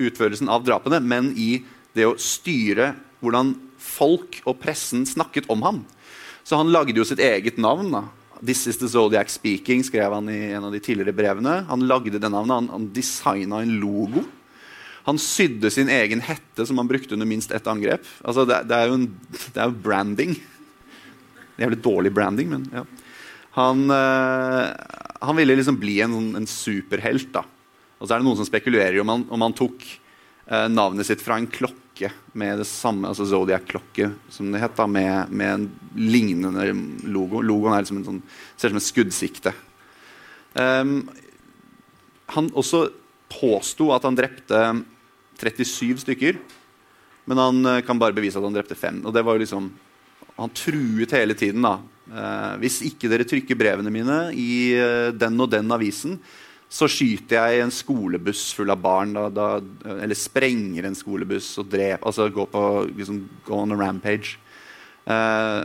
[0.02, 1.64] utførelsen av drapene, men i
[1.94, 5.80] det å styre hvordan folk og pressen snakket om ham.
[6.44, 7.90] Så han lagde jo sitt eget navn.
[7.94, 8.04] da.
[8.42, 11.64] 'This is the Zodiac Speaking' skrev han i en av de tidligere brevene.
[11.68, 14.24] Han lagde det navnet, han, han designa en logo.
[15.04, 18.04] Han sydde sin egen hette, som han brukte under minst ett angrep.
[18.24, 19.06] Altså, det, det, er jo en,
[19.52, 20.36] det er branding.
[21.60, 22.84] Jævlig dårlig branding, men ja.
[23.54, 24.70] Han, øh,
[25.20, 27.30] han ville liksom bli en, en, superhelt.
[27.32, 27.44] da.
[28.00, 29.84] Og så er det noen som spekulerer om han, om han tok
[30.50, 35.30] øh, navnet sitt fra en klokke med det samme, altså Zodiac-klokke, som det het, med,
[35.30, 36.66] med, en lignende
[37.06, 37.44] logo.
[37.46, 38.20] Logoen er liksom en sånn,
[38.56, 39.54] ser ut som et skuddsikte.
[40.58, 41.04] Um,
[42.34, 42.88] han også
[43.30, 44.60] påsto at han drepte
[45.38, 46.42] 37 stykker,
[47.30, 48.98] men han øh, kan bare bevise at han drepte fem.
[49.06, 49.70] Og det var jo liksom
[50.36, 51.62] han truet hele tiden.
[51.62, 51.78] da.
[52.04, 56.18] Eh, hvis ikke dere trykker brevene mine i eh, den og den avisen,
[56.68, 59.14] så skyter jeg en skolebuss full av barn.
[59.16, 59.48] Da, da,
[59.94, 64.36] eller sprenger en skolebuss og dreper Altså går på liksom, go on a rampage.
[65.06, 65.62] Eh,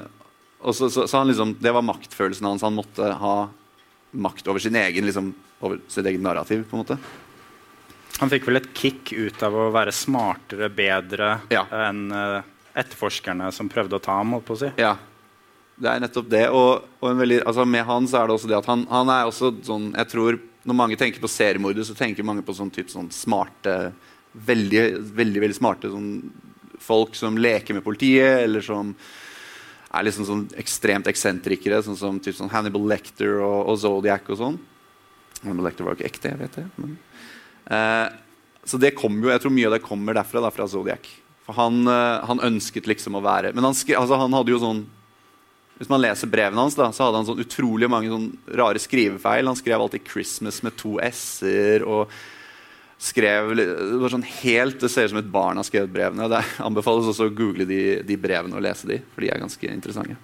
[0.60, 2.66] og så, så, så, han liksom, Det var maktfølelsen hans.
[2.68, 3.38] Han måtte ha
[4.12, 6.64] makt over sin egen liksom, over sitt eget narrativ.
[6.70, 7.00] på en måte.
[8.20, 11.66] Han fikk vel et kick ut av å være smartere, bedre ja.
[11.88, 14.36] enn uh etterforskerne som prøvde å ta ham?
[14.38, 14.74] holdt på å si.
[14.80, 14.96] Ja.
[15.80, 16.44] Det er nettopp det.
[16.52, 19.30] Og, og veldig, altså med han så er det også det at han, han er
[19.30, 22.92] også sånn Jeg tror når mange tenker på seriemordet, så tenker mange på sånn type
[22.92, 23.94] sånn smarte
[24.30, 24.82] Veldig,
[25.18, 26.10] veldig, veldig smarte sånn,
[26.80, 28.92] folk som leker med politiet, eller som
[29.90, 34.38] er liksom sånn ekstremt eksentrikere, sånn som typ sånn Hannibal Lecter og, og Zodiac og
[34.38, 34.60] sånn.
[35.42, 36.66] Hannibal Lecter var jo ikke ekte, jeg vet det.
[36.78, 36.94] Men,
[37.74, 38.06] eh,
[38.70, 41.10] så det kommer jo, jeg tror mye av det kommer derfra, da, fra Zodiac.
[41.50, 44.88] For han, eh, han ønsket liksom å være Men han, altså, han hadde jo sånn
[45.80, 48.26] hvis man leser brevene hans, da, så hadde han sånn utrolig mange sånn
[48.60, 49.48] rare skrivefeil.
[49.48, 51.86] Han skrev alltid 'Christmas' med to s-er.
[51.88, 52.12] og
[53.00, 56.28] skrev, Det var sånn helt, det ser ut som et barn har skrevet brevene.
[56.28, 59.72] Det anbefales også å google de, de brevene og lese de, for de er ganske
[59.72, 60.20] interessante.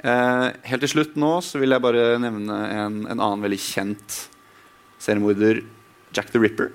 [0.00, 4.22] Eh, helt til slutt nå så vil jeg bare nevne en, en annen veldig kjent
[5.04, 5.60] seriemorder,
[6.16, 6.72] Jack the Ripper.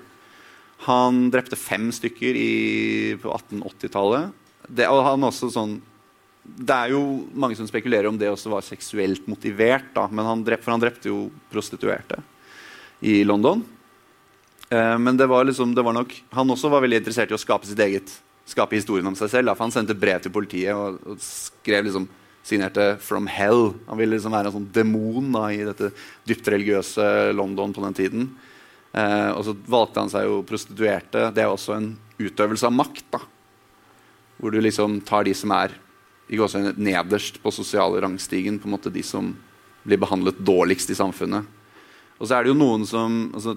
[0.86, 2.52] Han drepte fem stykker i,
[3.20, 4.34] på 1880-tallet.
[4.88, 5.78] Og han også sånn
[6.48, 7.00] det er jo
[7.36, 9.90] mange som spekulerer om det også var seksuelt motivert.
[9.92, 12.22] Da, men han drep, for han drepte jo prostituerte
[13.04, 13.60] i London.
[14.70, 17.40] Eh, men det var liksom, det var nok, han også var veldig interessert i å
[17.40, 18.14] skape sitt eget,
[18.48, 19.50] skape historien om seg selv.
[19.50, 22.08] Da, for han sendte brev til politiet og, og skrev liksom,
[22.48, 23.74] signerte 'From Hell'.
[23.90, 25.92] Han ville liksom være en sånn demon da, i dette
[26.24, 28.30] dypt religiøse London på den tiden.
[28.98, 31.28] Eh, og så valgte han seg jo prostituerte.
[31.34, 33.04] Det er også en utøvelse av makt.
[33.14, 33.20] da,
[34.38, 35.76] Hvor du liksom tar de som er
[36.28, 39.36] nederst på sosiale rangstigen, på en måte de som
[39.84, 41.46] blir behandlet dårligst i samfunnet.
[42.18, 43.54] Og så er det jo noen som altså,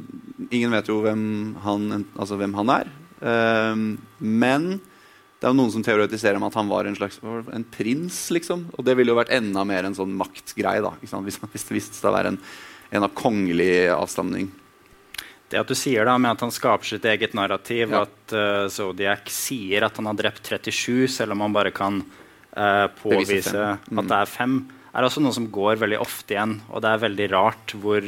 [0.51, 2.93] Ingen vet jo hvem han, altså, hvem han er.
[3.21, 3.83] Eh,
[4.19, 4.71] men
[5.41, 8.29] det er jo noen som teoretiserer om at han var en slags en prins.
[8.29, 8.67] liksom.
[8.77, 11.97] Og det ville jo vært enda mer en sånn maktgreie da, hvis, hvis, det viste
[11.97, 12.41] seg å være en,
[12.93, 14.51] en av kongelig avstamning.
[15.51, 18.05] Det at du sier da med at han skaper sitt eget narrativ, ja.
[18.05, 22.87] at uh, Zodiac sier at han har drept 37, selv om han bare kan uh,
[23.01, 23.99] påvise mm.
[23.99, 24.57] at det er fem,
[24.91, 26.59] er også noe som går veldig ofte igjen.
[26.71, 28.07] Og det er veldig rart hvor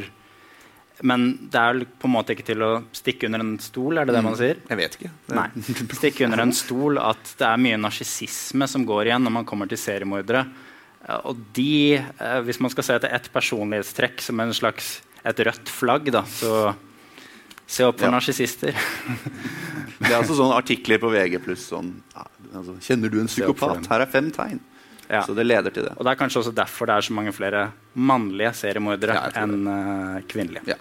[1.04, 4.14] Men det er på en måte ikke til å stikke under en stol, er det
[4.16, 4.40] det man mm.
[4.40, 4.60] sier?
[4.70, 5.12] Jeg vet ikke.
[5.36, 5.48] Nei.
[6.00, 9.68] Stikke under en stol at det er mye narsissisme som går igjen når man kommer
[9.68, 10.46] til seriemordere.
[11.28, 12.00] Og de,
[12.46, 16.72] hvis man skal se etter ett personlighetstrekk som en slags et rødt flagg, da, så
[17.66, 18.14] se opp for ja.
[18.14, 18.76] narsissister.
[20.00, 23.86] det er altså sånne artikler på VG pluss sånn altså, Kjenner du en psykopat?
[23.90, 24.60] Her er fem tegn.
[25.08, 25.22] Ja.
[25.26, 25.94] Så det leder til det.
[25.98, 29.68] Og Det er kanskje også derfor det er så mange flere mannlige seriemordere ja, enn
[29.68, 30.74] uh, kvinnelige.
[30.74, 30.78] Ja.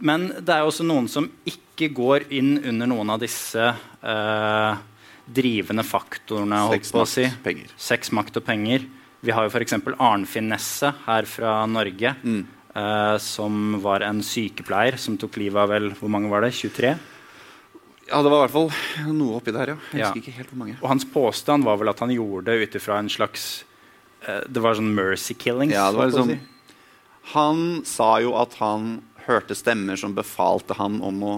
[0.00, 4.78] Men det er også noen som ikke går inn under noen av disse uh,
[5.26, 6.62] drivende faktorene.
[6.72, 7.26] Sex, makt, si.
[7.44, 7.74] penger.
[7.76, 8.86] Sex, makt og penger.
[9.20, 9.76] Vi har jo f.eks.
[9.98, 12.14] Arnfinn Nesse her fra Norge.
[12.22, 12.44] Mm.
[12.78, 16.52] Uh, som var en sykepleier som tok livet av vel, hvor mange var det?
[16.54, 16.92] 23?
[18.08, 19.78] Ja, det var i hvert fall noe oppi der, ja.
[19.90, 20.22] Jeg husker ja.
[20.22, 20.76] ikke helt hvor mange.
[20.78, 23.48] Og hans påstand var vel at han gjorde det ut ifra en slags
[24.28, 25.74] uh, Det var sånn mercy killings.
[25.74, 26.76] Ja, det var liksom, si.
[27.34, 31.34] Han sa jo at han hørte stemmer som befalte han om å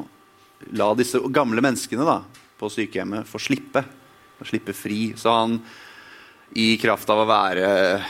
[0.77, 2.21] la disse gamle menneskene da,
[2.61, 3.83] på sykehjemmet få slippe.
[4.47, 5.11] Slippe fri.
[5.21, 5.59] Så han
[6.59, 7.67] i kraft av å være,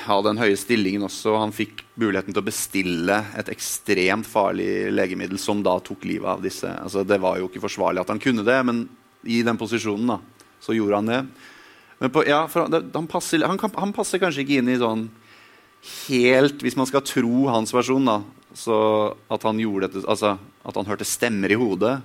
[0.07, 1.35] ha den høye stillingen også.
[1.42, 6.44] Han fikk muligheten til å bestille et ekstremt farlig legemiddel som da tok livet av
[6.44, 6.70] disse.
[6.70, 8.87] Altså, det var jo ikke forsvarlig at han kunne det, men
[9.29, 10.18] i den posisjonen da,
[10.64, 11.20] så gjorde han det.
[12.09, 15.03] På, ja, det, han, passer, han, han, passer, kanskje ikke inn i sånn
[16.09, 18.22] helt Hvis man skal tro hans versjon, da,
[18.57, 18.76] så
[19.33, 21.98] at han gjorde dette, altså, at han hørte stemmer i hodet.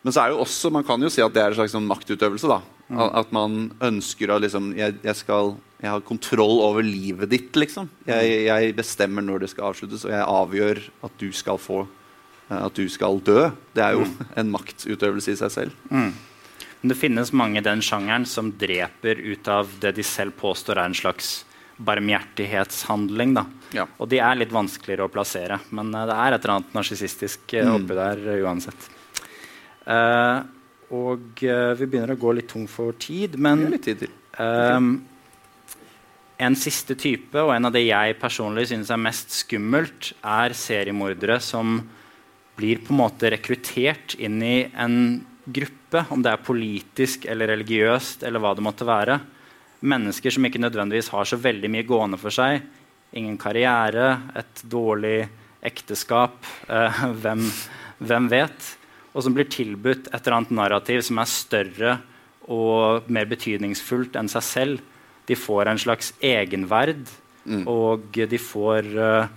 [0.00, 1.88] Men så er jo også, man kan jo si at det er en slags sånn
[1.88, 2.48] maktutøvelse.
[2.48, 2.60] da
[2.90, 3.02] Mm.
[3.14, 7.86] At man ønsker å liksom jeg, jeg, skal, jeg, har kontroll over livet ditt, liksom.
[8.02, 8.46] Jeg, mm.
[8.48, 12.74] jeg, bestemmer når det skal avsluttes, og jeg avgjør at du skal få eh, At
[12.74, 13.46] du skal dø.
[13.76, 14.26] Det er jo mm.
[14.42, 15.86] en maktutøvelse i seg selv.
[15.92, 16.10] Mm.
[16.80, 20.80] Men det finnes mange i den sjangeren som dreper ut av det de selv påstår
[20.80, 21.44] er en slags
[21.80, 23.36] barmhjertighetshandling.
[23.36, 23.44] Da.
[23.76, 23.84] Ja.
[24.00, 25.60] Og de er litt vanskeligere å plassere.
[25.76, 28.88] Men uh, det er et eller annet narsissistisk uh, oppi der uansett.
[29.86, 30.42] Uh,
[30.90, 34.92] og uh, vi begynner å gå litt tom for tid, men tid um,
[36.40, 41.36] en siste type, og en av det jeg personlig synes er mest skummelt, er seriemordere
[41.44, 41.78] som
[42.56, 44.96] blir på en måte rekruttert inn i en
[45.44, 49.18] gruppe, om det er politisk eller religiøst eller hva det måtte være.
[49.80, 52.60] Mennesker som ikke nødvendigvis har så veldig mye gående for seg.
[53.16, 55.24] Ingen karriere, et dårlig
[55.66, 56.40] ekteskap.
[56.68, 57.46] Uh, hvem,
[58.00, 58.74] hvem vet?
[59.10, 61.96] Og som blir tilbudt et eller annet narrativ som er større
[62.50, 64.84] og mer betydningsfullt enn seg selv.
[65.26, 67.04] De får en slags egenverd,
[67.44, 67.64] mm.
[67.70, 69.30] og de får uh,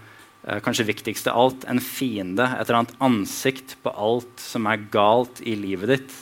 [0.66, 2.48] kanskje viktigst av alt en fiende.
[2.58, 6.16] Et eller annet ansikt på alt som er galt i livet ditt.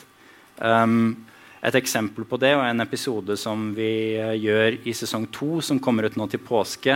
[0.60, 1.28] Um,
[1.62, 5.80] Et eksempel på det og en episode som vi uh, gjør i sesong to, som
[5.80, 6.96] kommer ut nå til påske,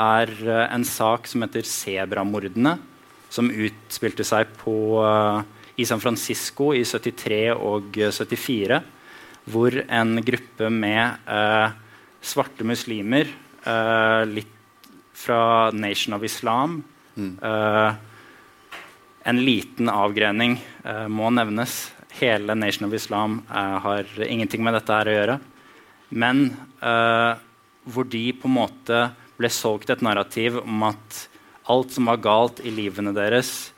[0.00, 2.78] er uh, en sak som heter Sebramordene,
[3.28, 4.74] som utspilte seg på,
[5.76, 8.80] i San Francisco i 73 og 74,
[9.50, 11.30] hvor en gruppe med
[12.20, 13.30] svarte muslimer,
[14.28, 14.56] litt
[15.20, 16.78] fra Nation of Islam
[17.14, 17.32] mm.
[19.28, 20.54] En liten avgrening
[21.12, 21.74] må nevnes
[22.18, 25.38] hele Nation of Islam uh, har ingenting med dette her å gjøre.
[26.10, 26.46] Men
[26.82, 27.34] uh,
[27.90, 29.02] hvor de på en måte
[29.40, 31.26] ble solgt et narrativ om at
[31.70, 33.70] alt som var galt i livene deres,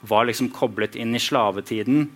[0.00, 2.08] var liksom koblet inn i slavetiden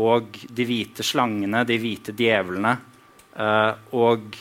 [0.00, 2.76] og de hvite slangene, de hvite djevlene.
[3.34, 4.36] Uh, og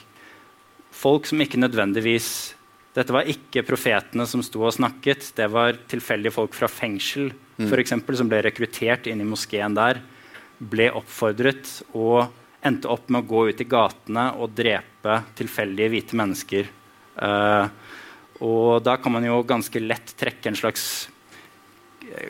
[0.92, 2.56] folk som ikke nødvendigvis
[2.90, 5.28] Dette var ikke profetene som sto og snakket.
[5.38, 7.68] Det var tilfeldige folk fra fengsel mm.
[7.70, 10.02] for eksempel, som ble rekruttert inn i moskeen der
[10.58, 12.34] ble oppfordret og
[12.66, 16.74] endte opp med å gå ut i gatene og drepe tilfeldige hvite mennesker.
[17.22, 17.70] Uh,
[18.44, 20.84] og da kan man jo ganske lett trekke en slags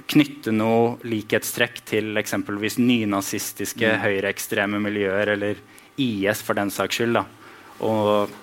[0.10, 4.02] Knytte noe likhetstrekk til eksempelvis nynazistiske, mm.
[4.04, 5.62] høyreekstreme miljøer eller
[6.00, 7.20] IS for den saks skyld.
[7.20, 7.26] Da.
[7.86, 8.34] Og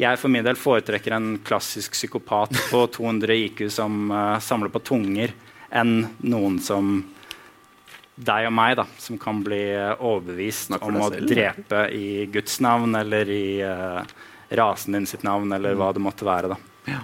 [0.00, 4.82] jeg for min del foretrekker en klassisk psykopat på 200 IQ som uh, samler på
[4.84, 5.34] tunger,
[5.72, 6.98] enn noen som
[8.22, 12.58] deg og meg da, som kan bli eh, overbevist om å selv, drepe i Guds
[12.62, 14.04] navn eller i uh,
[14.52, 15.80] rasen din sitt navn eller mm.
[15.80, 16.58] hva det måtte være.
[16.84, 17.00] Ja.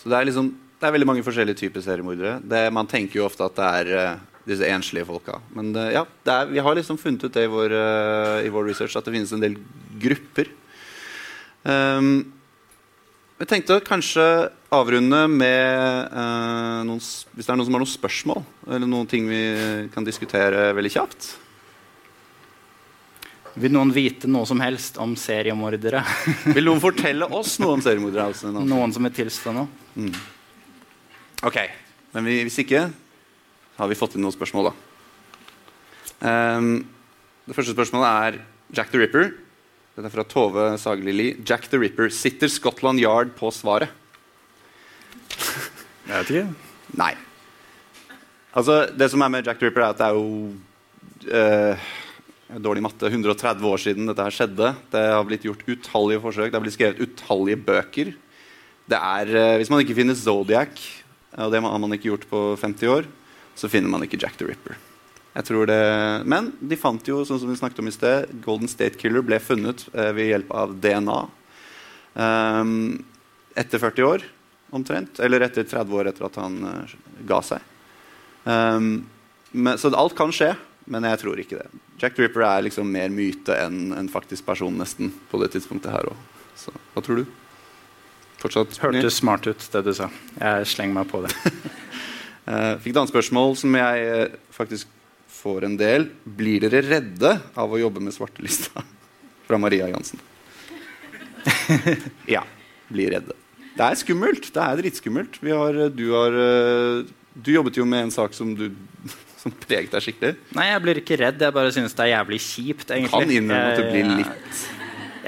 [0.00, 2.70] Så det er, liksom, det er veldig mange forskjellige typer seriemordere.
[2.70, 5.40] man tenker jo ofte at det er uh, disse enslige folka.
[5.54, 7.74] Men uh, ja, er, vi har liksom funnet ut det i vår,
[8.46, 9.58] i vår, research at det finnes en del
[9.98, 10.52] grupper.
[11.66, 12.30] Um,
[13.38, 14.22] jeg tenkte å kanskje
[14.74, 19.28] avrunde med uh, noen, Hvis det er noen som har noen spørsmål, eller noen ting
[19.30, 19.42] vi
[19.94, 21.34] kan diskutere veldig kjapt.
[23.58, 26.04] Vil noen vite noe som helst om seriemordere?
[26.54, 28.30] vil noen fortelle oss noe om seriemordere?
[28.30, 29.66] Altså, noen som er tilstående?
[29.98, 30.12] Mm.
[31.46, 31.58] Ok.
[32.16, 32.88] Men vi, hvis ikke,
[33.78, 34.88] har vi fått inn noen spørsmål, da.
[36.18, 36.80] Um,
[37.46, 38.40] det første spørsmålet er
[38.74, 39.30] Jack the Ripper.
[39.94, 41.30] Dette er fra Tove Sagelili.
[41.46, 42.10] Jack the Ripper.
[42.10, 43.94] Sitter Scotland Yard på svaret?
[46.08, 46.44] Jeg vet ikke.
[46.98, 47.12] Nei.
[48.58, 50.52] Altså, det som er med Jack the Ripper, er at det er jo
[51.30, 51.88] uh,
[52.64, 53.12] Dårlig matte.
[53.12, 54.74] 130 år siden dette her skjedde.
[54.90, 56.48] Det har blitt gjort utallige forsøk.
[56.50, 58.16] Det har blitt skrevet utallige bøker.
[58.88, 60.82] Det er, uh, Hvis man ikke finner Zodiac,
[61.36, 63.08] og det har man ikke gjort på 50 år,
[63.58, 64.78] så finner man ikke Jack the Ripper.
[66.26, 69.38] Men de fant jo, sånn som vi snakket om i sted, Golden State Killer ble
[69.38, 71.18] funnet eh, ved hjelp av DNA.
[72.18, 73.04] Um, ehm,
[73.54, 74.24] etter 40 år,
[74.74, 75.20] omtrent.
[75.20, 76.96] Eller etter 30 år etter at han uh,
[77.28, 77.62] ga seg.
[78.44, 79.06] Um,
[79.52, 80.52] men, så alt kan skje,
[80.90, 81.68] men jeg tror ikke det.
[82.00, 85.94] Jack the Ripper er liksom mer myte enn en faktisk person nesten på det tidspunktet
[85.94, 86.26] her òg.
[86.94, 87.30] Hva tror du?
[88.38, 90.06] Fortsatt Hørtes smart ut, det du sa.
[90.38, 91.32] Jeg slenger meg på det.
[92.46, 94.92] uh, fikk et annet spørsmål som jeg uh, faktisk
[95.38, 96.08] får en del.
[96.38, 98.84] Blir dere redde av å jobbe med svartelista?
[99.48, 100.22] Fra Maria Jansen.
[102.36, 102.44] ja.
[102.88, 103.36] Blir redde.
[103.78, 104.50] Det er skummelt.
[104.54, 105.38] Det er drittskummelt.
[105.44, 108.70] Har, du, har, eh, du jobbet jo med en sak som du
[109.38, 110.32] som preget deg skikkelig.
[110.56, 111.42] Nei, jeg blir ikke redd.
[111.46, 112.90] Jeg bare synes det er jævlig kjipt.
[112.90, 113.12] egentlig.
[113.14, 114.62] Kan innrømme at du blir litt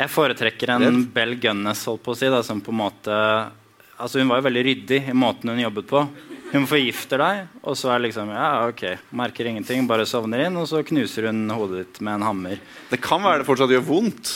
[0.01, 1.01] Jeg foretrekker en Red.
[1.13, 3.17] Bell Gunnes, holdt på å si, da, som på en måte
[4.01, 6.01] Altså, hun var jo veldig ryddig i måten hun jobbet på.
[6.55, 8.85] Hun forgifter deg, og så er liksom Ja, ok,
[9.21, 12.63] merker ingenting, bare sovner inn, og så knuser hun hodet ditt med en hammer.
[12.89, 14.33] Det kan være det fortsatt gjør vondt.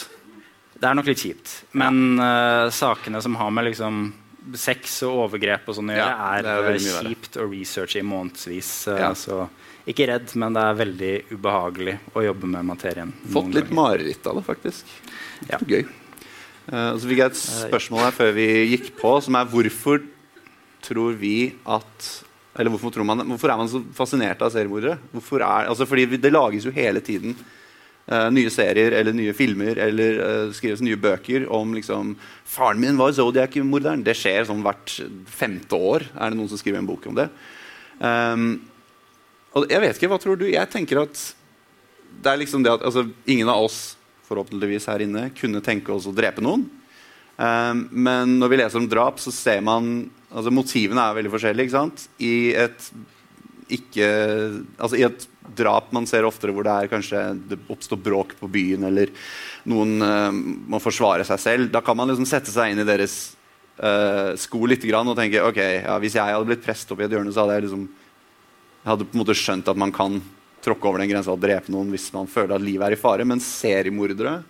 [0.77, 1.55] Det er nok litt kjipt.
[1.73, 4.05] Men uh, sakene som har med liksom
[4.61, 8.73] sex og overgrep og sånn å gjøre, ja, er, er kjipt å researche i månedsvis.
[8.91, 9.11] Uh, ja.
[9.19, 9.45] Så
[9.89, 13.13] ikke redd, men det er veldig ubehagelig å jobbe med materien.
[13.33, 14.93] Fått litt mareritt av det, faktisk.
[15.51, 15.61] Ja.
[15.61, 15.85] Gøy.
[16.69, 20.05] Uh, så fikk jeg et spørsmål her før vi gikk på, som er hvorfor
[20.85, 22.13] tror vi at
[22.55, 25.01] eller hvorfor, tror man, hvorfor er man så fascinert av seriemordere?
[25.67, 27.35] Altså fordi Det lages jo hele tiden
[28.11, 33.01] uh, nye serier eller nye filmer eller uh, skrives nye bøker om liksom, 'Faren min
[33.01, 34.05] var Zodiac-morderen'.
[34.05, 36.07] Det skjer sånn hvert femte år.
[36.15, 37.29] Er det noen som skriver en bok om det?
[37.99, 38.63] Um,
[39.55, 40.49] og jeg vet ikke, Hva tror du?
[40.51, 41.19] Jeg tenker at
[42.23, 43.97] det er liksom det at altså, ingen av oss
[44.29, 46.67] forhåpentligvis her inne kunne tenke oss å drepe noen.
[47.37, 51.67] Um, men når vi leser om drap, så ser man altså Motivene er veldig forskjellige.
[51.67, 52.07] ikke sant?
[52.23, 52.89] I et,
[53.75, 54.09] ikke,
[54.79, 58.49] altså I et drap man ser oftere hvor det er kanskje det oppstår bråk på
[58.51, 59.13] byen, eller
[59.69, 63.35] noen uh, må forsvare seg selv, da kan man liksom sette seg inn i deres
[63.83, 67.09] uh, sko litt grann, og tenke ok, ja, hvis jeg hadde blitt prest opp i
[67.09, 67.85] et hjørne, så hadde jeg liksom
[68.85, 70.19] jeg hadde på en måte skjønt at man kan
[70.65, 73.25] tråkke over den grensa og drepe noen hvis man føler at livet er i fare.
[73.25, 74.43] Men seriemordere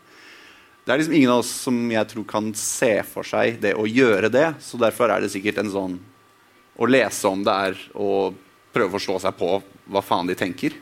[0.84, 3.86] Det er liksom ingen av oss som jeg tror kan se for seg det å
[3.86, 4.48] gjøre det.
[4.60, 5.94] Så derfor er det sikkert en sånn
[6.74, 8.34] Å lese om det er å
[8.74, 9.50] prøve å forstå seg på
[9.92, 10.76] hva faen de tenker.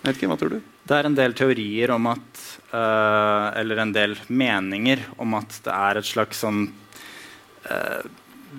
[0.00, 0.60] Jeg vet ikke, Hva tror du?
[0.88, 2.38] Det er en del teorier om at
[2.72, 6.62] uh, Eller en del meninger om at det er et slags sånn
[7.68, 8.00] uh,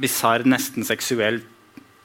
[0.02, 1.42] bisarr, nesten seksuell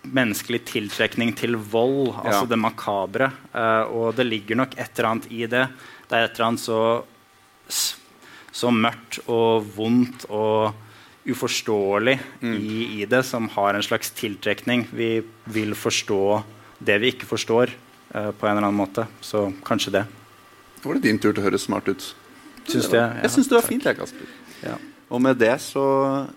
[0.07, 2.31] menneskelig tiltrekning til vold, Ja.
[2.31, 3.29] altså det makabre.
[3.53, 5.67] Uh, og det ligger nok et eller annet i det.
[6.09, 6.81] Det er et eller annet så,
[8.55, 10.86] så mørkt og vondt og
[11.27, 14.87] uforståelig i, i det som har en slags tiltrekning.
[14.93, 15.23] Vi
[15.53, 16.21] vil forstå
[16.79, 17.73] det vi ikke forstår,
[18.15, 19.07] uh, på en eller annen måte.
[19.25, 20.05] Så kanskje det.
[20.83, 22.13] Nå var det din tur til å høres smart ut.
[22.67, 23.85] Syns det, jeg- Jeg syns det var fint.
[23.85, 24.27] jeg, Kasper.
[24.63, 24.77] Ja.
[25.11, 26.29] Og med det så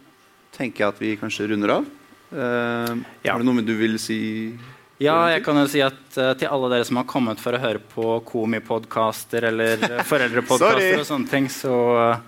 [0.54, 1.86] tenker jeg at vi kanskje runder av.
[2.32, 3.34] Uh, Ja.
[3.34, 4.58] Har du noe du vil si?
[5.00, 7.60] Ja, jeg kan jo si at uh, til alle dere som har kommet for å
[7.62, 12.20] høre på komipodkaster eller uh, foreldrepodkaster og sånne ting, så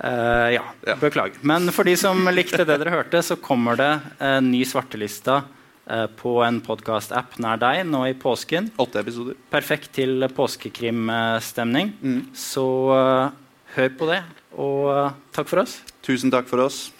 [0.00, 0.96] eh, ja, Ja.
[1.00, 1.38] beklager.
[1.42, 5.42] Men for de som likte det dere hørte, så kommer det en ny svartelista
[5.90, 8.70] uh, på en podkast-app nær deg nå i påsken.
[8.78, 9.36] Åtte episoder.
[9.50, 11.94] Perfekt til påskekrimstemning.
[12.02, 12.20] Mm.
[12.34, 12.66] Så
[12.96, 13.30] eh,
[13.76, 14.22] hør på det,
[14.56, 15.80] og eh, takk for oss.
[16.02, 16.90] Tusen takk for oss.